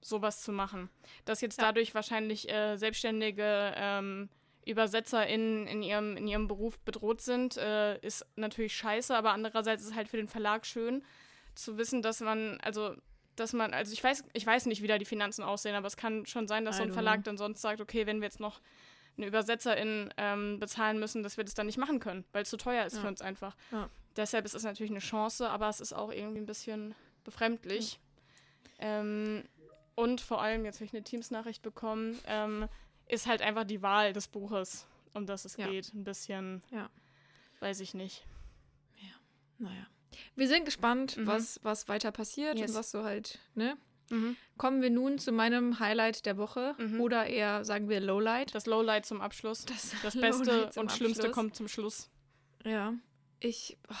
[0.00, 0.88] sowas zu machen.
[1.24, 1.66] Dass jetzt Ja.
[1.66, 4.28] dadurch wahrscheinlich äh, selbstständige ähm,
[4.66, 9.90] ÜbersetzerInnen in ihrem, in ihrem Beruf bedroht sind, äh, ist natürlich scheiße, aber andererseits ist
[9.90, 11.02] es halt für den Verlag schön
[11.54, 12.94] zu wissen, dass man, also
[13.36, 15.96] dass man, also ich weiß, ich weiß nicht, wie da die Finanzen aussehen, aber es
[15.96, 18.60] kann schon sein, dass so ein Verlag dann sonst sagt, okay, wenn wir jetzt noch
[19.16, 22.56] eine Übersetzerin ähm, bezahlen müssen, dass wir das dann nicht machen können, weil es zu
[22.56, 23.00] teuer ist Ja.
[23.02, 23.56] für uns einfach.
[23.72, 23.88] Ja.
[24.16, 26.94] Deshalb ist es natürlich eine Chance, aber es ist auch irgendwie ein bisschen
[27.24, 27.98] befremdlich.
[28.78, 29.44] Ähm,
[29.94, 32.68] und vor allem, jetzt habe ich eine Teams-Nachricht bekommen, ähm,
[33.06, 35.68] ist halt einfach die Wahl des Buches, um das es Ja.
[35.68, 35.92] geht.
[35.94, 36.88] Ein bisschen, Ja.
[37.60, 38.24] weiß ich nicht.
[39.58, 39.86] Naja.
[40.36, 41.26] Wir sind gespannt, Mhm.
[41.26, 42.70] was, was weiter passiert Yes.
[42.70, 43.76] und was so halt, ne?
[44.08, 44.36] Mhm.
[44.56, 47.00] Kommen wir nun zu meinem Highlight der Woche Mhm.
[47.00, 48.54] oder eher sagen wir Lowlight.
[48.54, 49.66] Das Lowlight zum Abschluss.
[49.66, 51.32] Das, Das Beste und Schlimmste Abschluss.
[51.34, 52.08] kommt zum Schluss.
[52.64, 52.94] Ja.
[53.38, 53.76] Ich.
[53.90, 53.94] oh,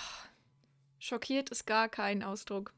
[0.98, 2.72] schockiert ist gar kein Ausdruck.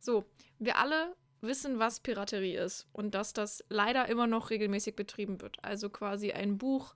[0.00, 0.24] So,
[0.58, 5.58] wir alle wissen, was Piraterie ist und dass das leider immer noch regelmäßig betrieben wird.
[5.62, 6.94] Also quasi ein Buch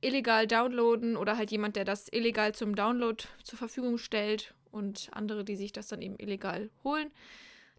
[0.00, 5.44] illegal downloaden oder halt jemand, der das illegal zum Download zur Verfügung stellt und andere,
[5.44, 7.10] die sich das dann eben illegal holen.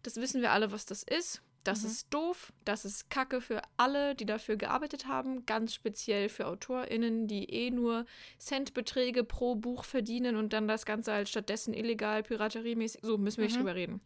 [0.03, 1.41] Das wissen wir alle, was das ist.
[1.63, 1.87] Das Mhm.
[1.89, 7.27] ist doof, das ist Kacke für alle, die dafür gearbeitet haben, ganz speziell für AutorInnen,
[7.27, 8.05] die eh nur
[8.39, 13.45] Centbeträge pro Buch verdienen und dann das Ganze halt stattdessen illegal, pirateriemäßig, so müssen wir
[13.45, 13.59] nicht Mhm.
[13.59, 14.01] drüber reden.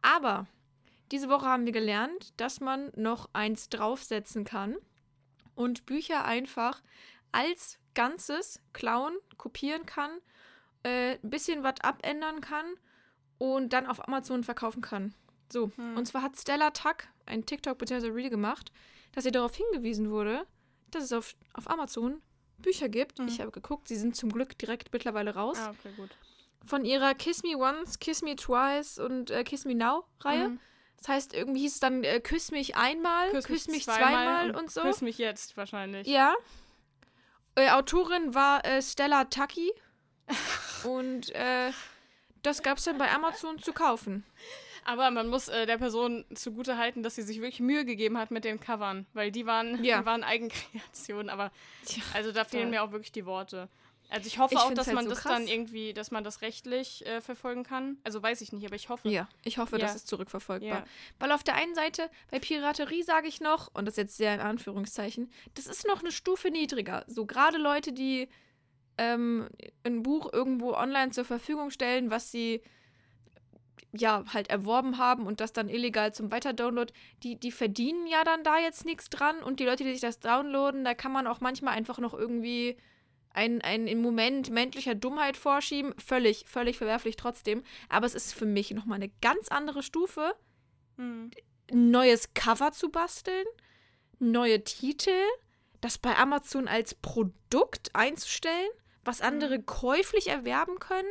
[0.00, 0.46] Aber
[1.12, 4.76] diese Woche haben wir gelernt, dass man noch eins draufsetzen kann
[5.54, 6.82] und Bücher einfach
[7.30, 10.10] als Ganzes klauen, kopieren kann,
[10.82, 12.66] äh, ein bisschen was abändern kann
[13.38, 15.14] und dann auf Amazon verkaufen kann.
[15.52, 15.96] So, Hm.
[15.96, 18.08] und zwar hat Stella Tuck ein TikTok bzw.
[18.08, 18.72] Reel gemacht,
[19.12, 20.46] dass ihr darauf hingewiesen wurde,
[20.90, 22.22] dass es auf, auf Amazon
[22.58, 23.18] Bücher gibt.
[23.18, 23.28] Mhm.
[23.28, 25.58] Ich habe geguckt, sie sind zum Glück direkt mittlerweile raus.
[25.58, 26.10] Ah, okay, gut.
[26.64, 30.48] Von ihrer Kiss Me Once, Kiss Me Twice und äh, Kiss Me Now Reihe.
[30.50, 30.60] Mhm.
[31.02, 34.82] Das heißt, irgendwie hieß es dann äh, Küss mich einmal, Küss, mich zweimal, und so.
[34.82, 36.06] Küss mich jetzt wahrscheinlich.
[36.06, 36.32] Ja.
[37.56, 39.72] Äh, Autorin war äh, Stella Tucky.
[40.84, 41.72] und äh,
[42.44, 44.24] das gab es dann bei Amazon zu kaufen.
[44.84, 48.30] Aber man muss äh, der Person zugute halten, dass sie sich wirklich Mühe gegeben hat
[48.30, 49.98] mit den Covern, weil die waren, Ja.
[50.00, 51.50] die waren Eigenkreationen, aber
[52.14, 52.70] also da fehlen total.
[52.70, 53.68] mir auch wirklich die Worte.
[54.12, 55.32] Also ich hoffe Ich auch, dass halt man so das krass.
[55.32, 57.96] dann irgendwie, dass man das rechtlich äh, verfolgen kann.
[58.04, 59.08] Also weiß ich nicht, aber ich hoffe.
[59.08, 59.82] Ja, ich hoffe, Ja.
[59.86, 60.68] das ist zurückverfolgbar.
[60.80, 60.84] Ja.
[61.18, 64.40] Weil auf der einen Seite, bei Piraterie sage ich noch, und das jetzt sehr in
[64.40, 67.04] Anführungszeichen, das ist noch eine Stufe niedriger.
[67.08, 68.28] So gerade Leute, die
[68.98, 69.48] ähm,
[69.84, 72.60] ein Buch irgendwo online zur Verfügung stellen, was sie
[73.94, 76.92] ja halt erworben haben und das dann illegal zum Weiterdownload,
[77.22, 80.18] die, die verdienen ja dann da jetzt nichts dran und die Leute, die sich das
[80.20, 82.76] downloaden, da kann man auch manchmal einfach noch irgendwie
[83.34, 85.94] ein, ein im Moment menschlicher Dummheit vorschieben.
[85.98, 87.62] Völlig, völlig verwerflich trotzdem.
[87.88, 90.34] Aber es ist für mich nochmal eine ganz andere Stufe,
[90.98, 91.30] Hm.
[91.70, 93.46] ein neues Cover zu basteln,
[94.18, 95.18] neue Titel,
[95.80, 98.68] das bei Amazon als Produkt einzustellen,
[99.04, 101.08] was andere käuflich erwerben können,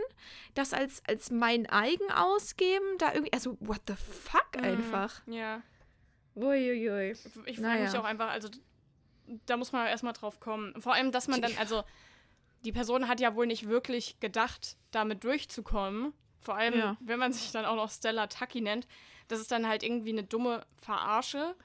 [0.54, 4.64] das als, als mein eigen ausgeben, da irgendwie, also what the fuck Mhm.
[4.64, 5.22] einfach.
[5.28, 5.62] Ja.
[6.36, 7.12] Uiuiui.
[7.12, 8.00] Ich frage mich Naja.
[8.00, 8.50] auch einfach, also
[9.46, 10.80] da muss man erstmal drauf kommen.
[10.82, 11.84] Vor allem, dass man dann, also
[12.64, 16.14] die Person hat ja wohl nicht wirklich gedacht, damit durchzukommen.
[16.40, 16.98] Vor allem, Ja.
[17.00, 18.88] wenn man sich dann auch noch Stella Tucky nennt.
[19.28, 21.56] Das ist dann halt irgendwie eine dumme Verarsche.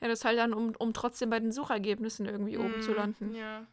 [0.00, 3.34] Ja, das halt dann, um, um trotzdem bei den Suchergebnissen irgendwie oben zu Mm, landen.
[3.34, 3.66] Ja.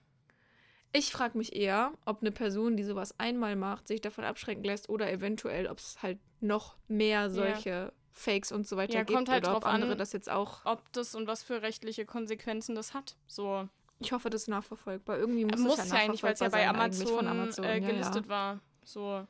[0.94, 4.90] Ich frage mich eher, ob eine Person, die sowas einmal macht, sich davon abschrecken lässt
[4.90, 9.30] oder eventuell, ob es halt noch mehr solche Fakes und so weiter Ja, gibt kommt
[9.30, 9.98] halt oder ob drauf andere an.
[9.98, 10.66] das jetzt auch.
[10.66, 13.16] Ob das und was für rechtliche Konsequenzen das hat.
[13.26, 13.70] So.
[14.02, 15.18] Ich hoffe, das ist nachverfolgbar.
[15.18, 17.66] Irgendwie muss, Muss, es ja eigentlich, weil es ja bei Amazon, Amazon.
[17.66, 18.60] äh, ja, gelistet war.
[18.84, 19.26] So.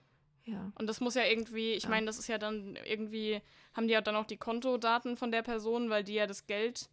[0.46, 0.54] Ja.
[0.54, 0.72] ja.
[0.76, 1.90] Und das muss ja irgendwie, ich Ja.
[1.90, 3.42] meine, das ist ja dann irgendwie,
[3.74, 6.90] haben die ja dann auch die Kontodaten von der Person, weil die ja das Geld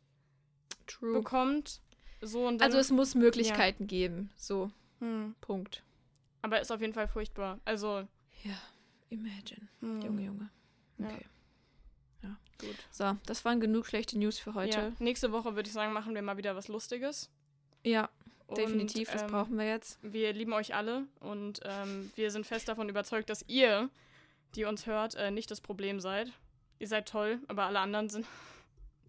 [0.87, 1.13] True.
[1.13, 1.81] bekommt.
[2.21, 4.31] So und dann, Also es muss Möglichkeiten geben.
[4.37, 5.37] So, hm.
[5.41, 5.85] Punkt.
[6.43, 7.61] Aber ist auf jeden Fall furchtbar.
[7.65, 8.07] Also,
[8.43, 8.57] Ja,
[9.11, 9.69] imagine.
[9.81, 10.03] hm.
[10.03, 10.51] Junge, Junge.
[10.99, 11.07] Ja.
[11.07, 11.25] Okay.
[12.61, 12.75] gut.
[12.91, 14.57] So, das waren genug schlechte News für Ja.
[14.57, 14.93] heute.
[14.99, 17.31] Nächste Woche würde ich sagen, machen wir mal wieder was Lustiges.
[17.85, 18.09] Ja,
[18.47, 19.11] Und, definitiv.
[19.11, 19.99] Das ähm, brauchen wir jetzt.
[20.03, 23.89] Wir lieben euch alle und ähm, wir sind fest davon überzeugt, dass ihr,
[24.55, 26.33] die uns hört, äh, nicht das Problem seid.
[26.79, 28.27] Ihr seid toll, aber alle anderen sind.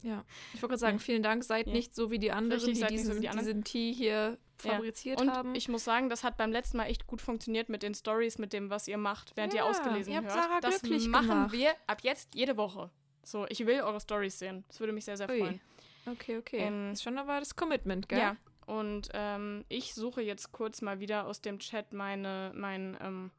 [0.01, 0.23] Ja.
[0.53, 1.03] Ich wollte gerade sagen, Ja.
[1.03, 1.43] vielen Dank.
[1.43, 1.73] Seid Ja.
[1.73, 3.45] nicht so wie die anderen, Richtig, die so diesen, wie die anderen.
[3.47, 4.71] diesen Tee hier Ja.
[4.71, 5.53] fabriziert Und haben.
[5.55, 8.53] ich muss sagen, das hat beim letzten Mal echt gut funktioniert mit den Stories, mit
[8.53, 10.41] dem, was ihr macht, während ihr Ja, ausgelesen ihr habt hört.
[10.41, 11.51] Sarah das glücklich machen gemacht.
[11.51, 12.89] wir ab jetzt jede Woche.
[13.23, 14.63] So, ich will eure Stories sehen.
[14.69, 15.37] Das würde mich sehr, sehr Ui.
[15.37, 15.59] freuen.
[16.05, 16.59] Okay, okay.
[16.59, 18.19] Ähm, ist schon aber das Commitment, gell?
[18.19, 18.37] Ja.
[18.69, 23.31] Und ähm, ich suche jetzt kurz mal wieder aus dem Chat meine, mein, ähm,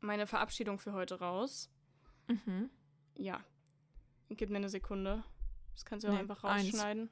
[0.00, 1.68] meine Verabschiedung für heute raus.
[2.28, 2.70] Mhm.
[3.14, 3.44] Ja.
[4.30, 5.22] Gib mir eine Sekunde.
[5.74, 6.72] Das kannst du auch Nee, einfach eins.
[6.72, 7.10] rausschneiden.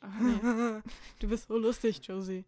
[0.00, 0.82] Ach, nee.
[1.20, 2.44] du bist so lustig, Josie.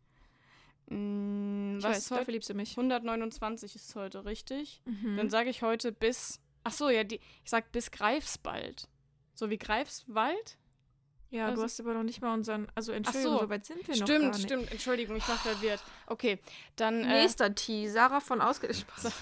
[0.91, 2.21] Mm, Ich was weiß, ist heute?
[2.21, 2.73] dafür liebst du mich.
[2.77, 4.83] 129 ist heute, richtig?
[4.85, 5.17] Mhm.
[5.17, 6.39] Dann sage ich heute bis.
[6.65, 8.89] Ach so, ja, die, ich sag bis Greifswald.
[9.33, 10.59] So wie Greifswald?
[11.31, 12.69] Ja, du was- hast aber noch nicht mal unseren.
[12.75, 13.41] Also, Entschuldigung, so.
[13.45, 14.43] so weit sind wir noch gar Stimmt, nicht.
[14.43, 14.73] stimmt.
[14.73, 15.83] Entschuldigung, ich war verwirrt.
[16.07, 16.39] Okay,
[16.77, 17.89] dann, äh, Nächster Tee.
[17.89, 18.73] Sarah von Ausge...
[18.73, 19.13] Spaß.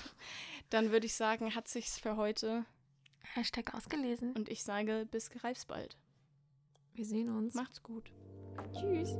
[0.71, 2.65] dann würde ich sagen, hat sich's für heute.
[3.35, 4.33] Hashtag ausgelesen.
[4.37, 5.97] Und ich sage bis Greifswald.
[6.93, 7.55] Wir sehen uns.
[7.55, 8.13] Macht's gut.
[8.73, 9.17] Tschüss.